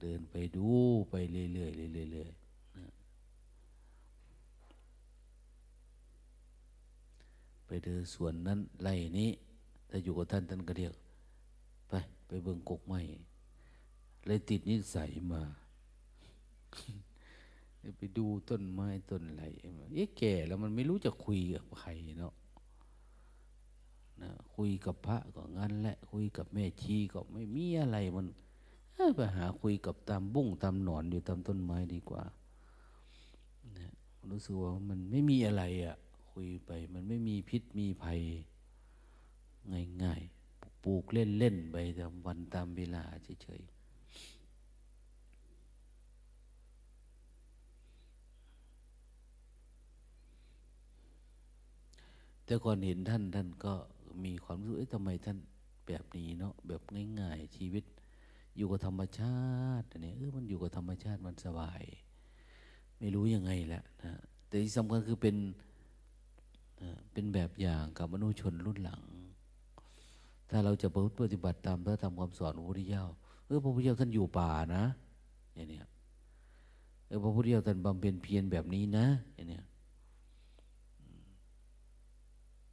[0.00, 0.68] เดินไปดู
[1.10, 2.86] ไปเรื่อยๆเรื่อยๆเรื่อยๆนะ
[7.66, 9.30] ไปเดินสวนนั้นไร่นี้
[9.88, 10.94] ถ้าอยู่กับท่านท่านก็เรียก
[11.88, 11.92] ไป
[12.26, 13.00] ไปเบิ่งกกไม้
[14.26, 15.42] เลยติดนิสัยมา
[17.98, 22.34] ไปดูต้นไม้ต้นไรเอ๊ะแก่แล้วมันไม่รู้จะคุยกับใครเนาะ
[24.22, 28.26] นะคุยกับพระก็งั้นแหละ คุยกับแม่ชีก็ไม่มีอะไรมัน
[29.16, 32.22] ไปหาคุยกับตามบุ้งตามหนอนอยู่ตามต้นไม้ดีกว่า
[33.78, 33.92] นะ
[34.30, 35.96] รู้สึกว่ามันไม่มีอะไรอะ่ะ
[36.32, 38.20] คุยไปมันไม่มีพิษมีภัย
[40.04, 43.02] ง่ายๆ ปลูกเล่นๆไปตามวันตามเวลา
[43.42, 43.78] เฉยๆ
[52.44, 53.74] แต่ก่อนเห็นท่านท่านก็
[54.24, 55.38] มีความรู้สึกทำไมท่าน
[55.86, 56.82] แบบนี้เนาะแบบ
[57.20, 57.84] ง่ายๆ ชีวิต
[58.56, 59.38] อยู่กับธรรมชา
[59.80, 61.82] ติเนี่ยเออมันอยู่กับธรรมชาติมันสบาย
[62.98, 64.12] ไม่รู้ยังไงแหละนะ
[64.48, 65.36] แต่ที่สำคัญคือเป็น
[67.12, 69.02] เป็นแบบอย่างกับมนุษยชนรุ่นหลัง
[70.50, 70.88] ถ้าเราจะ
[71.20, 73.04] ปฏิบัติตามพระธรรมคำสอนของพระพุทธเจ้า
[73.46, 74.84] เออพระพุทธเจ้าท่านอยู่ป่านะ
[75.54, 75.86] อย่างเนี้ย
[77.06, 79.64] เออพระพุทธเจ้าท่านบำเพ็ญเพียรแบบนี้นะอย่างเนี้ย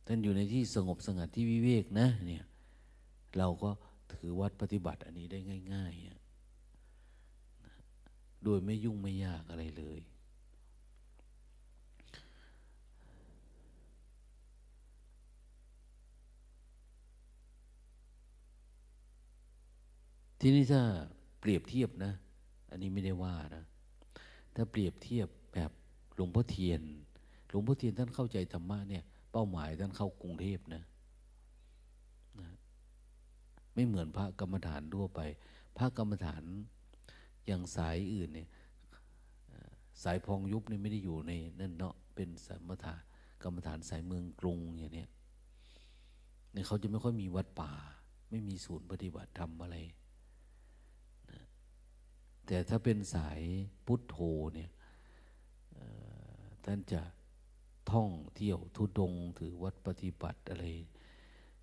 [0.07, 2.43] ท่านอยู่ในที่สงบสงัดที่วิเวกนะเนี่ย
[3.37, 3.69] เราก็
[4.13, 5.39] ถือวัดปฏิบัติอันนี้ได้
[5.73, 6.25] ง่ายๆ
[8.43, 9.99] โดยไม่ยุ่งไม่ยากอะไรเลย
[20.47, 20.83] ทีนี้ถ้า
[21.39, 22.13] เปรียบเทียบนะ
[22.69, 23.63] อันนี้ไม่ได้ว่านะ
[24.55, 25.71] ถ้าเปรียบเทียบแบบ
[26.15, 26.81] หลวงพ่อเทียน
[27.49, 30.83] หลวงพ่อเทียนท่านเข้าใจธรรมะเนี่ย เป้าหมายท่านเข้ากรุงเทพนะ
[32.39, 32.49] นะ
[33.73, 35.19] ไม่เหมือนพระกรรมฐานทั่วไป
[35.77, 36.43] พระกรรมฐาน
[37.47, 38.49] อย่างสายอื่นเนี่ย
[40.03, 42.95] สายพองยุบนี่ไม่ได้อยู่ในนั่นเนาะ เป็นสมถะ
[43.43, 45.09] กรรมฐานสายเมืองกรุงอย่างเนี้ย
[46.51, 47.71] เนี่ยเขาจะไม่ค่อยมีวัดป่า
[48.29, 49.77] ไม่มีศูนย์ปฏิบัติธรรมอะไร
[52.47, 53.41] แต่ถ้าเป็นสาย
[53.85, 54.17] พุทโธ
[54.53, 54.71] เนี่ย
[56.65, 57.01] ท่านจะ
[57.91, 60.65] ท่องเที่ยวทุดงถือวัดปฏิบัติอะไร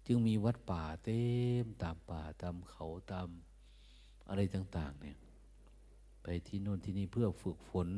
[0.07, 1.20] จึงมีวัดป่าเต็
[1.62, 3.28] มตามป่าตามเขาตาม
[4.28, 5.18] อะไรต่าง ๆ เนี่ย
[6.22, 7.89] ไปที่โน่นที่นี่เพื่อฝึกฝน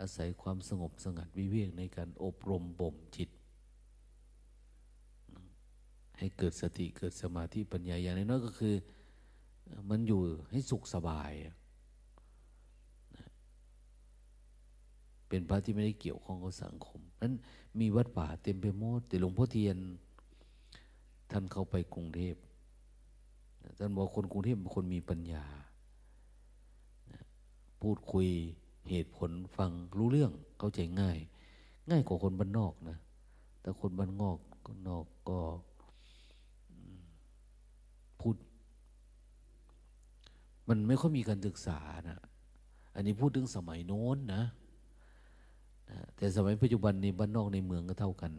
[0.00, 3.30] อาศัยความสงบสงัดวิเวกในการอบรมบ่มจิต
[6.18, 8.74] ให้เกิดสติเกิดสมาธิปัญญาอย่างน้อยก็คือ
[9.90, 10.20] มันอยู่
[10.50, 11.32] ให้สุขสบาย
[15.36, 17.32] เป็นพระที่ไม่ได้เกี่ยวข้องกับสังคมนั้น
[17.80, 19.76] มีวัดป่าเต็มไปหมดแต่หลวงพ่อเทียน
[21.30, 22.36] ท่านเข้าไปกรุงเทพ
[23.78, 25.44] ท่านบอกคนกรุงเทพเป็นคนมีปัญญา
[27.82, 28.28] พูดคุย
[28.90, 31.18] เหตุผลฟังรู้เรื่องเข้าใจง่าย
[31.90, 32.96] ง่ายกว่าคนบ้านนอกนะ
[33.60, 35.38] แต่คนบ้านนอกก็นอกก็
[38.20, 38.36] พูด
[40.68, 41.78] มันไม่ค่อยมีการศึกษา
[42.08, 42.20] นะ
[42.94, 44.42] อันนี้พูดถึงสมัยโน้นนะ
[45.90, 48.32] นะแต่สมัยปัจจุบันนี้บ้านนอกในเมืองก็เท่ากัน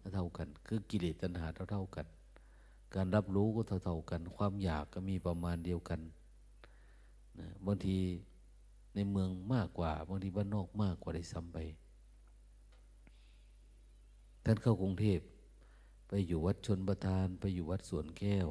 [0.00, 2.06] ก็เท่ากัน คือกิเลสตัณหาเท่าเท่ากัน
[2.94, 6.00] การรับรู้ก็เท่าเท่ากัน ความอยากก็มีประมาณเดียวกัน
[7.38, 7.98] นะบางที
[8.94, 11.58] ในเมืองมากกว่าบางทีบ้านนอกมากกว่าได้ซ้ำไป
[14.44, 15.20] ท่านเข้ากรุงเทพ
[16.08, 18.48] ไปอยู่วัดชนประทาน ไปอยู่วัดสวนแก้ว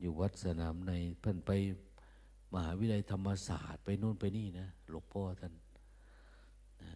[0.00, 1.50] อยู่วัดสนามในเพิ่นไป
[2.54, 5.52] มหาวิทยาลัยธรรมศาสตร์ไปโน่นไปนี่นะหลวงพ่อท่าน
[6.82, 6.92] นะ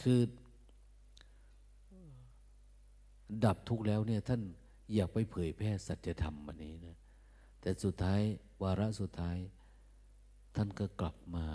[0.00, 0.20] คือ
[3.44, 4.42] ดับทุกข์แล้วเนี่ยท่าน
[4.94, 6.96] อยากไปเผยแพร่สัจธรรมวันนี้นะ
[7.60, 8.20] แต่สุดท้าย
[8.62, 9.38] วาระสุดท้าย
[10.56, 11.46] ท่านก็กลับมา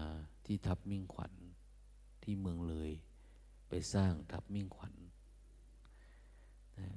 [0.45, 1.33] ที่ทับมิ่งขวัญ
[2.23, 2.91] ที่เมืองเลย
[3.69, 4.93] ไปสร้างทับมิ่งขวัญ
[6.79, 6.89] นะ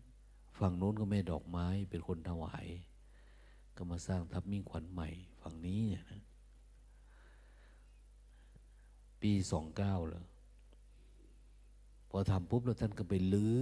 [0.59, 2.66] ฝั่งโน้นก็แม่ดอกไม้เป็นคนถวาย
[3.76, 5.09] ก็มาสร้างทับมิ่งขวัญใหม่
[5.42, 6.22] ฝั่งนี้เนี่ยนะ
[9.22, 10.24] ปีสองเก้าเลย
[12.11, 13.54] พอทำปุ๊บแล้วท่านก็ไปลื้อ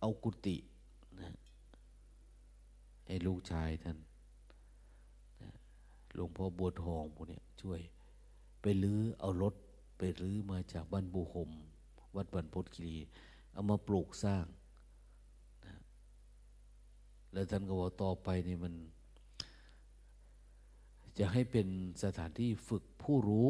[0.00, 0.56] เอากุฏิ
[1.20, 1.30] นะ
[3.06, 3.98] ให้ลูกชายท่าน
[6.14, 7.80] หลวงพ่อบัวทองพวกเนี้ช่วย
[8.60, 9.54] ไปลื้อเอารถ
[9.98, 11.50] ไปรื้อมาจากบ้านบูหม
[12.16, 12.96] วัดบันพศคีรี
[13.52, 14.44] เอามาปลูกสร้าง
[17.32, 18.74] แล้วท่านก็บอกต่อไปนี่มัน
[21.18, 21.66] จะให้เป็น
[22.02, 23.48] สถานที่ฝึกผู้รู้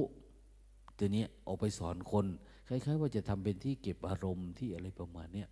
[0.98, 2.26] ตัวนี้ออกไปสอนคน
[2.68, 5.44] คล้ายๆ ว่าจะทำเป็นที่เก็บอารมณ์ที่อะไรประมาณเนี้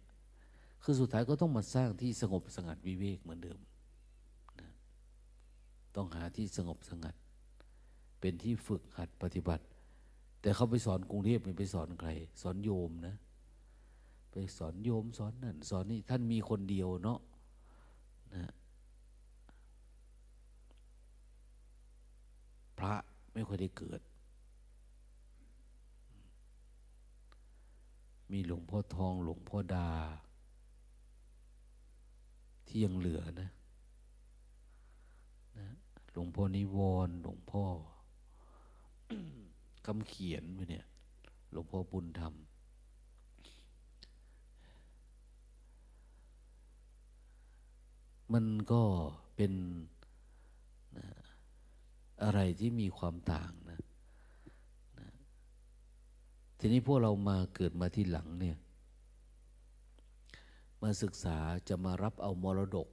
[0.82, 3.58] คือสุดท้ายก็ต้องมาสร้างที่สงบสงัดวิเวกเหมือนเดิม
[4.60, 4.70] นะ
[5.96, 7.14] ต้องหาที่สงบสงัด
[8.20, 9.64] เป็นที่ฝึกหัดปฏิบัติ
[10.40, 12.10] แต่เขาไปสอนกรุงเทพไปสอนใคร
[12.42, 13.14] สอนโยมนะ
[14.32, 17.18] ไปสอนโยมสอนนั่นสอนนี่ท่านมีคนเดียวเนาะ
[18.34, 18.52] นะ
[22.78, 22.94] พระ
[23.32, 24.00] ไม่ค่อยได้เกิด
[28.32, 29.90] มีหลวงพ่อทองหลวงพ่อดา
[32.66, 33.50] ที่ยังเหลือนะ
[35.58, 35.68] นะ
[36.12, 37.64] หลวงพ่อนิวรณ์หลวงพ่อ
[39.86, 40.84] คำเขียนไปเนี่ย
[41.52, 42.34] หลวงพ่อบุญธรรม
[48.32, 48.82] มันก็
[49.36, 49.52] เป็น
[50.98, 51.08] นะ
[52.22, 53.80] อะไรที่มีความต่างนะ
[54.98, 55.08] นะ
[56.58, 58.56] ทีนี้พวกเรามาเกิดมาที่หลังเนี่ย
[60.82, 62.88] มาศึกษาจะมารับเอามรดก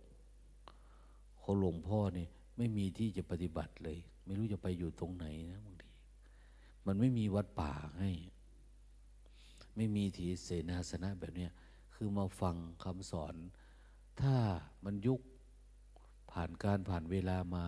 [1.41, 5.89] ของหลวงพ่อเนี่ยไม่มีที่จะปฏิบัติเลย ไม่รู้จะไปอยู่ตรงไหนนะบางที
[6.85, 8.11] มันไม่มีวัดป่าให้
[9.75, 11.51] ไม่มีทีเสนาสนะแบบเนี้ย
[11.93, 13.35] คือมาฟังคำสอน
[14.21, 14.35] ถ้า
[14.85, 15.21] มันยุค
[16.31, 17.65] ผ่านการผ่านเวลามา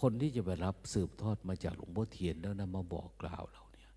[0.00, 3.90] คนที่จะไปรับสืบทอดมาจากหลวงพ่อเทียนแล้วนำมาบอกกล่าวเราเนี่ย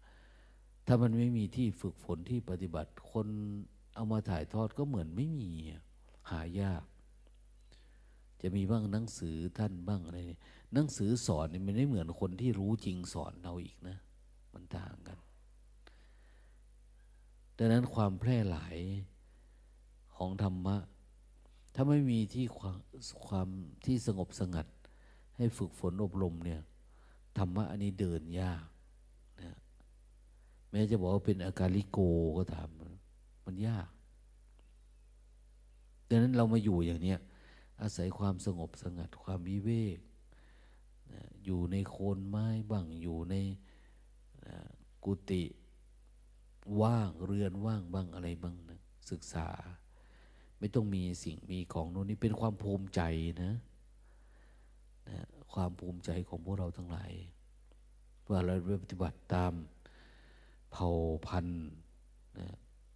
[0.85, 3.27] ถ้ามันไม่มีที่ฝึกฝนที่ปฏิบัติ คน
[3.95, 5.51] เอามาถ่ายทอดก็เหมือนไม่มี
[6.31, 6.83] หายาก
[8.41, 10.19] จะมีบ้างหนังสือท่านบ้างอะไร
[10.73, 13.97] หนังสือสอนนี่มันไม่เหมือนคนที่รู้จริงสอนเราอีกนะ
[14.53, 15.17] มันต่างกัน
[17.57, 18.75] ดังนั้นความแพร่หลาย
[20.19, 20.77] ของธรรมะ
[21.73, 22.77] ถ้าไม่มีที่ความ
[23.25, 23.47] ความ
[23.85, 24.67] ที่สงบสงัด
[25.37, 26.61] ให้ฝึกฝนอบรมเนี่ย
[27.37, 28.65] ธรรมะอันนี้เดินยาก
[29.41, 29.55] นะ
[30.71, 31.99] แม้จะบอกว่าเป็นอาการลิโก
[32.37, 32.69] ก็ตาม
[33.45, 33.89] มันยาก
[36.09, 37.19] ดังนั้นเรามาอยู่อย่างเนี้ย
[37.81, 39.99] อาศัยความสงบสงัดความวิเวก
[41.11, 43.35] นะอยู่ในโคนไม้บ้างอยู่ใน
[44.45, 44.55] นะ
[45.03, 45.43] กุฏิ
[46.81, 48.79] ว่างเรือนว่างบ้างอะไรบ้างนะ
[49.11, 49.47] ศึกษา
[50.59, 53.01] ไม่ต้องมีสิ่งมีของโน้นนี่เป็นความภูมิใจ
[53.43, 53.53] นะ
[55.09, 55.19] นะ
[55.53, 57.11] ความภูมิใจของพวกเราทั้งหลาย
[58.29, 58.53] ว่าเรา
[58.83, 59.53] ปฏิบัติตาม
[60.71, 60.89] เผ่า
[61.27, 61.61] พันธุ์
[62.39, 62.47] นะ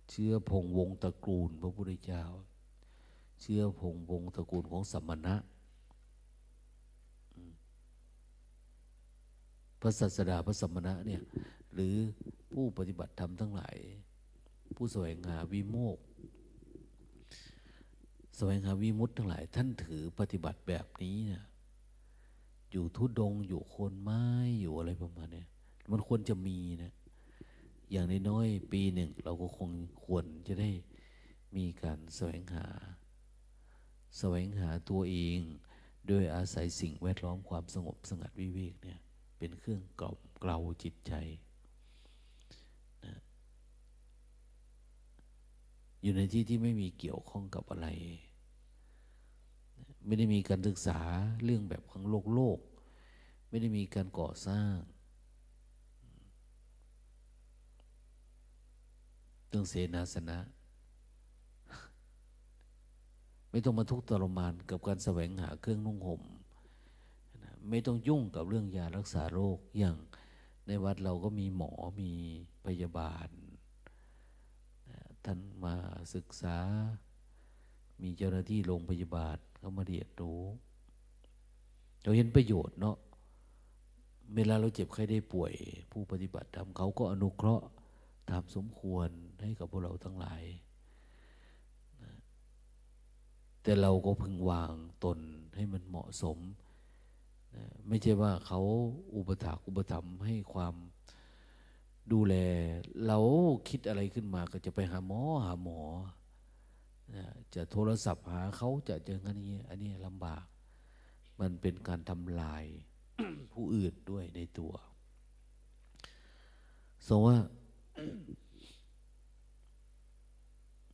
[0.09, 2.24] เชื้อพงวงตระกูลพระพุทธเจ้า
[3.41, 5.36] เชื้อพงวงตระกูลของสัมมณะ
[9.82, 11.22] พระศาสดาพระสัมมณะเนี่ย
[11.74, 11.95] หรือ
[12.51, 13.78] ผู้ปฏิบัติธรรมทั้งหลาย
[14.78, 16.03] ผู้แสวงหาวิโมกข์
[18.36, 21.43] แสวงหาวิมุตติทั้งหลาย ท่านถือปฏิบัติแบบนี้เนี่ย
[22.71, 24.23] อยู่ทุดงอยู่โคนไม้
[24.61, 25.45] อยู่อะไรประมาณนี้
[25.91, 26.93] มันควรจะมีนะ
[27.91, 29.69] อย่างน้อยๆปีหนึ่ง เราก็คง
[30.05, 30.69] ควรจะได้
[31.55, 32.67] มีการแสวงหา
[34.17, 35.39] แสวงหาตัวเอง
[36.07, 38.99] โดยอาศัยสิ่งแวดล้อมความสงบสงัดวิเวกเนี่ย
[39.38, 41.13] เป็นเครื่องกล่อมเกลาจิตใจ
[43.05, 43.15] นะ
[46.03, 47.87] อยู่ในที่ที่ไม่มีเกี่ยวข้องกับอะไร
[50.05, 50.99] ไม่ได้มีการศึกษา
[51.43, 52.59] เรื่องแบบของโลกโลก
[53.49, 54.73] ไม่ได้มีการก่อสร้าง
[59.47, 60.39] เรื่องเสนาสนะ
[63.51, 66.21] ไม่ต้องมาทุกข์ทรมานกับการแสวงหาเครื่องนุ่งห่ม
[67.69, 69.95] ไม่ต้องยุ่งกับเรื่องยารักษาโรคอย่าง
[70.67, 72.11] ในวัดเราก็มีหมอมี
[72.65, 73.27] พยาบาล
[75.26, 75.76] ท่านมา
[76.15, 76.57] ศึกษา
[78.01, 80.41] มีเจ้าหน้าที่โรงพยาบาลเขามาเรียนรู้
[82.03, 82.97] เราเห็นประโยชน์เนาะ
[84.36, 85.53] เวลาเราเจ็บไข้ได้ป่วย
[85.91, 87.65] ผู้ปฏิบัติธรรมเขาก็อนุเคราะห์
[88.30, 89.09] ตามสมควร
[89.41, 90.43] ให้กับพวกเราทั้งหลาย
[93.63, 95.19] แต่เราก็พึงวางตน
[95.55, 96.38] ให้มันเหมาะสม
[97.88, 98.59] ไม่ใช่ว่าเขา
[99.15, 100.76] อุปถากอุปถัมภ์ให้ความ
[102.11, 102.35] ดูแล
[103.07, 103.19] เรา
[103.69, 105.81] คิดอะไรขึ้นมาก็จะไปหาหมอหาหมอ
[107.55, 110.45] จะโทรศัพท์หาเขาจะเจอกันนี้ อันนี้ลำบาก
[111.39, 112.63] มันเป็นการทำลาย
[113.53, 114.73] ผู้อื่นด้วยในตัว
[117.07, 117.37] สมว่า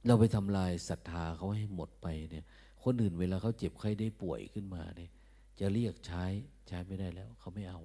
[0.05, 2.45] เราไปทำลายศรัทธาเขาให้หมดไปเนี่ย
[2.83, 5.11] คนอื่นเวลาเขาเจ็บไข้ได้ป่วยขึ้นมาเนี่ย
[5.59, 6.25] จะเรียกใช้
[6.67, 7.81] ใช้ไม่ได้แล้ว เขาไม่เอา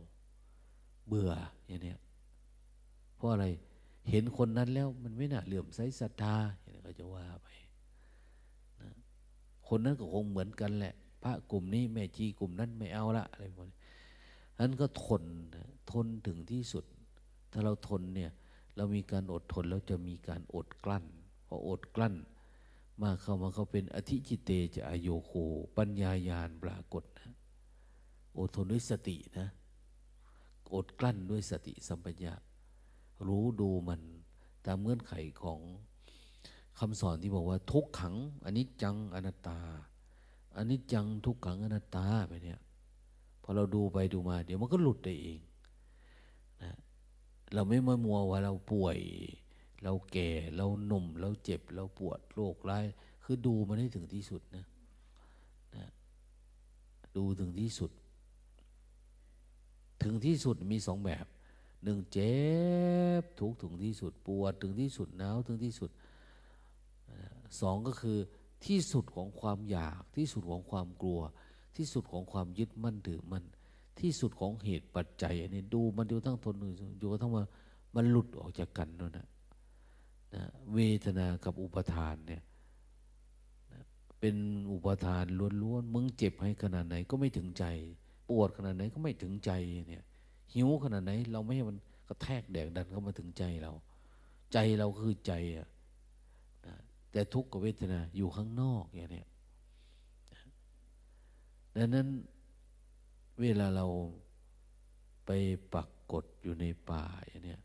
[1.06, 1.32] เบื่อ
[1.66, 2.03] อย่างเนี้เพ
[3.24, 3.46] ราะอะไร
[4.10, 7.48] เห็นคนนั้นแล้วมันไม่น่าเหลื่อมใสศรัทธาอย่างนี้ก็จะว่าไป
[8.80, 8.90] นะ
[9.68, 13.78] คนนั้นก็คงเหมือนกันแหละ พระกลุ่มนี้แม่จีกลุ่มนั้นไม่เอาละอะไรพวกนี้
[14.60, 15.22] นั้นก็ทน
[15.92, 16.84] ทนถึงที่สุด
[17.52, 18.30] ถ้าเราทนเนี่ย
[18.76, 21.04] เรามีการอดทนแล้วจะมีการอดกลั้น
[21.46, 22.14] พออดกลั้น
[23.02, 25.32] มาเข้ามาเขาเป็นอธิจิตเตจะอโยโค
[25.76, 27.32] ปัญญายานปรากฏนะ
[28.38, 29.48] อดทนด้วยสตินะ
[30.74, 32.34] อดกลั้นด้วยสติสัมปญญะ
[33.28, 34.00] รู้ดูมัน
[34.66, 35.60] ตามเงื่อนไขของ
[36.78, 38.14] คำสอนที่บอกว่า ทุกขัง
[38.44, 39.60] อันนี้จังอนัตตา
[40.56, 42.60] อันนี้จังทุกขังอนัตตาไปเนี่ย
[43.42, 45.40] พอเราดูไปดูมา เดี๋ยวมันก็หลุดได้เอง
[46.62, 46.72] นะ
[47.54, 48.98] เราไม่มามัวว่าเราป่วย
[49.82, 52.84] เราแก่เราหนุ่ม เราเจ็บ เราปวดโรคร้าย
[53.24, 54.64] คือดูมันให้ถึงที่สุดนะ
[55.76, 55.86] นะ
[57.16, 57.90] ดูถึงที่สุด
[60.02, 61.26] ถึงที่สุดมีสองแบบ
[61.84, 62.34] หนึ่งเจ็
[63.20, 65.90] บทุกถึงที่สุดปวดถึงที่สุดหนาวถึงที่สุด
[67.60, 68.18] สองก็คือ
[68.66, 71.20] ที่สุดของความอยาก ที่สุดของความกลัว
[71.76, 73.44] ที่สุดของความยึดมั่นถือมั่น
[74.00, 76.54] ที่สุดของเหตุปัจจัยอันนี้ดูมันอยู่ทั้งทน
[77.00, 77.42] อยู่ทั้งมา
[77.94, 79.26] มันหลุดออกจากกันนั่นนะ
[80.34, 82.42] นะเวทนากับอุปทานเนี่ย
[84.20, 84.36] เป็น
[84.72, 85.24] อุปทาน
[85.62, 87.64] ล้วนๆมึงเจ็บให้ขนาดไหนก็ไม่ถึงใจ
[88.28, 89.50] ปวดขนาดไหนก็ไม่ถึงใจ
[89.88, 90.04] เนี่ย
[90.52, 91.76] หิวขนาดไหน เราไม่ให้มัน
[92.08, 93.72] กระแทกแดกดันเข้ามาถึงใจเรา
[94.52, 95.68] ใจเราคือใจอะ
[97.12, 99.22] แต่ทุกขเวทนาอยู่ข้างนอกอย่างนี้
[101.76, 102.08] ดังนั้น
[103.40, 103.86] เวลาเรา
[105.26, 105.30] ไป
[105.74, 107.56] ปักกดอยู่ในป่าอย่างนี้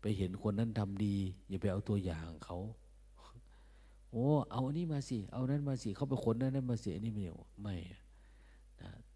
[0.00, 1.16] ไปเห็นคนนั้นทำดี
[1.48, 2.58] อย่าไปเอาตัวอย่างเขา
[4.10, 7.24] โอ้เอาอันนี้มาสิ เอานั้นมาสิ เขาไปคนนั้นนั้นมาสิอันนี้ไม่
[7.62, 7.76] ไม่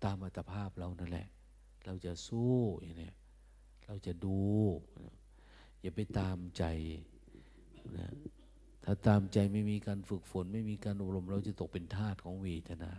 [0.05, 1.26] ตามอัตภาพเรานั่นแหละ
[1.91, 3.12] เราจะสู้อย่างนี้
[3.86, 4.39] เราจะดู
[5.80, 6.64] อย่าไปตามใจ
[7.99, 8.09] นะ
[8.84, 12.93] ถ้าตามใจไม่มีการฝึกฝน ไม่มีการอบรม เราจะตกเป็นทาสของเวทนา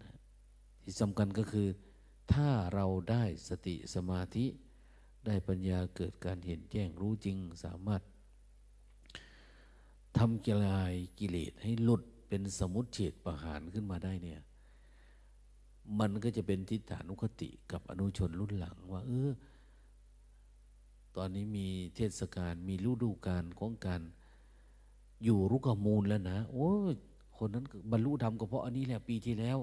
[0.00, 0.10] นะ
[0.82, 1.68] ที่สำคัญก็คือ
[2.32, 4.46] ถ้าเราได้สติสมาธิ
[5.26, 8.02] ได้ปัญญาเกิดการเห็นแจ้งรู้จริง สามารถ
[10.18, 14.40] ทำกิลายกิเลสให้หลุดเป็นสมุทเฉดประหารขึ้นมาได้เนี่ย
[16.00, 19.30] มันก็จะเป็นทิฏฐานุคติกับอนุชนรุ่นหลังว่า เออ
[21.16, 21.66] ตอนนี้มี
[21.96, 24.02] เทศกาลมีฤดูกาลของการ
[25.24, 26.70] อยู่รุกมูลแล้วนะ โอ้
[27.38, 29.58] คนนั้นบรรลุธรรมก็เพราะอันนี้แหละปีที่แล้ว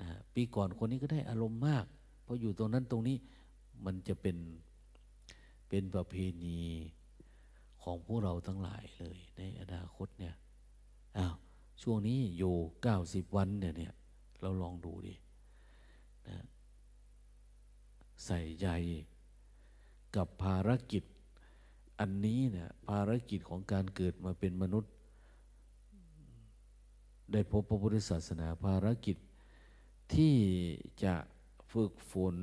[0.00, 1.84] นะปีก่อนคนนี้ก็ได้อารมณ์มาก
[2.22, 3.16] เพราะอยู่ตรงนั้นตรงนี้
[3.84, 4.36] มันจะเป็น
[5.68, 6.14] เป็นประเพ
[6.44, 6.58] ณี
[7.82, 10.34] ของพวกเราทั้งหลายเลย ในอนาคตเนี่ย
[11.18, 11.34] อ้าว
[11.82, 13.92] ช่วงนี้อยู่เก้าสิบวันเนี่ยเนี่ย
[14.40, 15.14] เราลองดูดิ
[16.28, 16.38] นะ
[18.24, 18.68] ใส่ใจ
[20.16, 21.04] กับภารกิจ
[22.00, 24.92] อันนี้เนี่ยภารกิจของการเกิดมาเป็นมนุษย์
[27.32, 29.16] ได้พบพระพุทธศาสนาภารกิจ
[30.14, 30.34] ที่
[31.04, 31.14] จะ
[31.72, 32.36] ฝึกฝน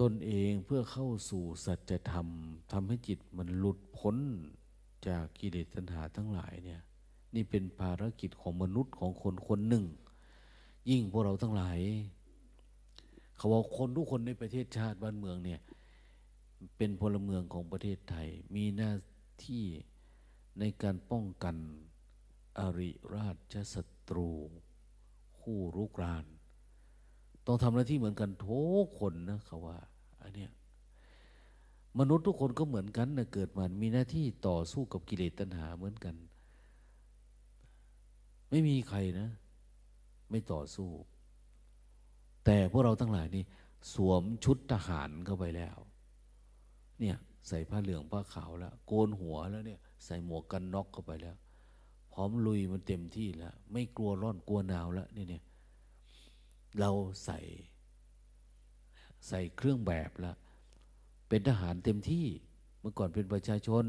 [0.00, 2.28] ตนเองเพื่อเข้าสู่สัจธรรม
[2.72, 4.16] ทำให้จิตมันหลุดพ้น
[5.08, 6.80] จากกิเลสตัณหาทั้งหลายเนี่ย
[7.34, 9.84] นี่เป็นภารกิจของมนุษย์ของคนคนหนึ่ง
[10.90, 11.78] ยิ่งพวกเราทั้งหลาย
[13.36, 15.60] เขาบอกคนทุกคนในประเทศชาติบ้านเมืองเนี่ย
[16.76, 18.92] เป็นพลเมืองของประเทศไทย มีหน้า
[19.46, 19.64] ที่
[20.60, 21.56] ในการป้องกัน
[22.58, 24.30] อริราชศัตรู
[25.40, 26.26] คู่รุกราน
[27.46, 29.78] ต้องทำหน้าที่เหมือนกันทุกคนนะเขาว่า
[30.22, 30.50] อันเนี้ย
[31.98, 36.14] มนุษย์ทุกคนก็เหมือนกันนะเกิดมามีหน้าที่ต่อสู้กับกิเลสตัณหาเหมือนกัน
[38.50, 39.28] ไม่มีใครนะ
[40.34, 40.90] ไม่ต่อสู้
[42.44, 43.44] แต่พวกเราทั้งหลายนี่
[43.94, 45.76] สวมชุดทหารเข้าไปแล้ว
[47.00, 47.16] เนี่ย
[47.48, 51.36] ใส่ผ้าเหลืองผ้าขาวแล้ว โกนหัวแล้วเนี่ย ใส่หมวกกันน็อกเข้าไปแล้ว
[52.12, 55.42] พร้อมลุยมันเต็มที่แล้ว ไม่กลัวร้อนกลัวหนาวแล้วนี่เนี่ย
[56.78, 56.90] เรา
[57.24, 57.38] ใส่
[59.28, 60.36] ใส่เครื่องแบบแล้ว
[61.28, 62.26] เป็นทหารเต็มที่
[62.80, 63.84] เมื่อก่อนเป็นประชาชน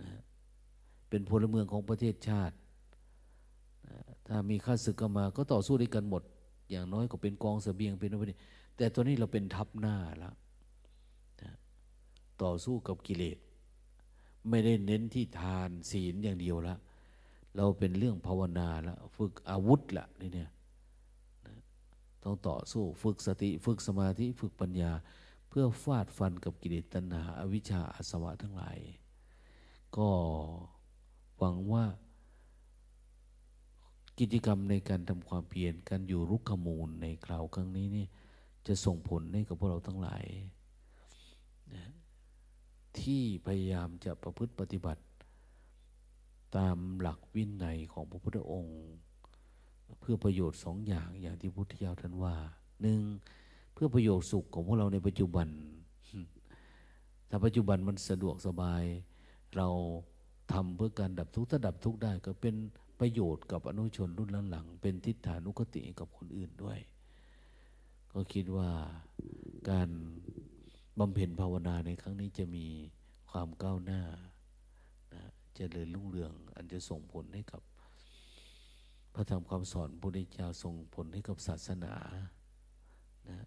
[0.00, 0.10] นะ
[1.08, 2.56] เป็นพลเมืองของประเทศชาติ
[4.30, 6.22] ถ้ามีข้าศึกก็มา ก็ต่อสู้ด้วยกันหมด
[6.70, 8.38] อย่างน้อยก็เป็นกองเสบียงเป็นอะไรนี่
[8.76, 10.34] แต่ตัวนี้เราเป็นทัพหน้าแล้ว
[12.42, 13.38] ต่อสู้กับกิเลส
[14.48, 16.76] ไม่ได้เน้นที่ทานศีลอย่างเดียวละ
[17.56, 20.50] เราเป็นเรื่องภาวนาละฝึกอาวุธละนี่เนี่ย
[22.22, 24.92] ต้องต่อสู้ฝึกสติ ฝึกสมาธิฝึกปัญญา
[25.48, 28.78] เพื่อฟาดฟันกับกิเลสตัณหาอวิชชาอาสวะทั้งหลาย
[29.96, 30.08] ก็
[31.38, 31.84] หวังว่า
[34.20, 38.06] กิจกรรมในการทำความเพียรการอยู่รุกขมูลในคราวครั้งนี้นี่
[38.66, 40.24] จะส่งผลให้กับพวกเราทั้งหลาย
[41.74, 41.90] นะ
[43.00, 45.02] ที่พยายามจะประพฤติปฏิบัติ
[46.56, 48.78] ตามหลักวินัยของพระพุทธองค์
[50.00, 52.34] เพื่อประโยชน์สองอย่างอย่างที่พุทธเจ้าท่านว่า
[52.82, 53.00] หนึ่ง
[53.72, 55.48] เพื่อประโยชน์สุขของพวกเราในปัจจุบัน
[57.30, 58.84] ถ้าปัจจุบันมันสะดวกสบาย
[59.56, 59.68] เรา
[60.52, 62.54] ทำเพื่อการดับทุกข์ถ้าดับทุกข์ได้ก็เป็น
[63.00, 66.78] ประโยชน์กับอนุชนรุ่นหลังๆเป็นทิฏฐานุกติกับคนอื่นด้วย
[68.12, 68.70] ก็คิดว่า
[69.70, 69.88] การ
[70.98, 72.66] บำเพ็ญภาวนาในครั้งนี้จะมี
[73.30, 74.02] ความก้าวหน้า
[75.14, 75.22] นะ
[75.54, 77.62] เจริญรุ่งเรือง อันจะส่งผลให้กับ
[79.14, 81.94] พระธรรมคำสอนพระพุทธเจ้าส่งผลให้กับศาสนา
[83.28, 83.38] นะ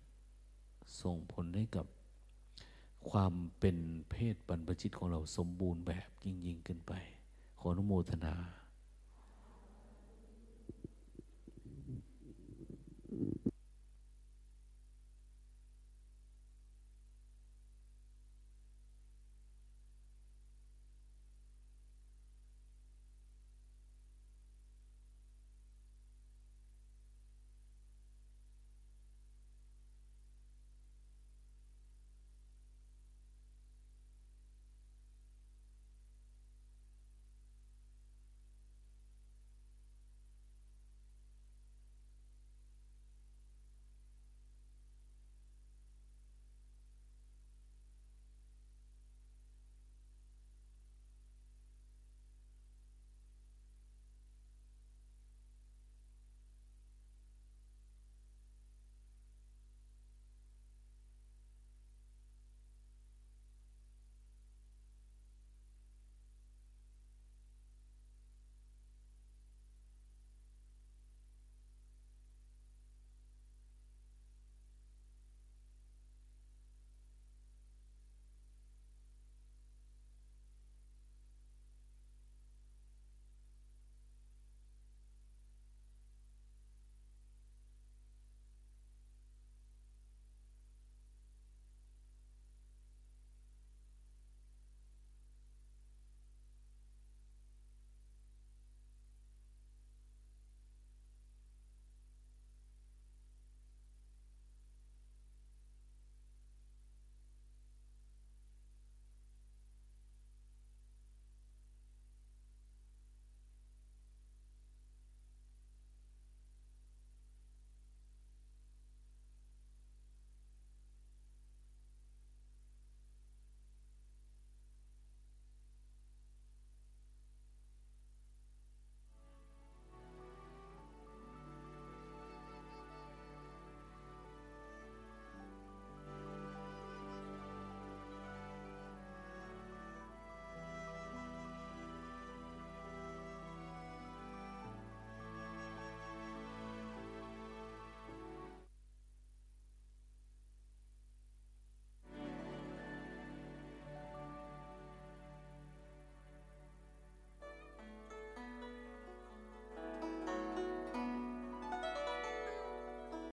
[1.02, 1.86] ส่งผลให้กับ
[3.10, 3.78] ความเป็น
[4.12, 6.94] เพศบรรพชิตของเราสมบูรณ์แบบยิ่งยิ่งขึ้นไป
[7.60, 8.36] ขออนุโมทนา
[13.14, 13.43] Mm-hmm.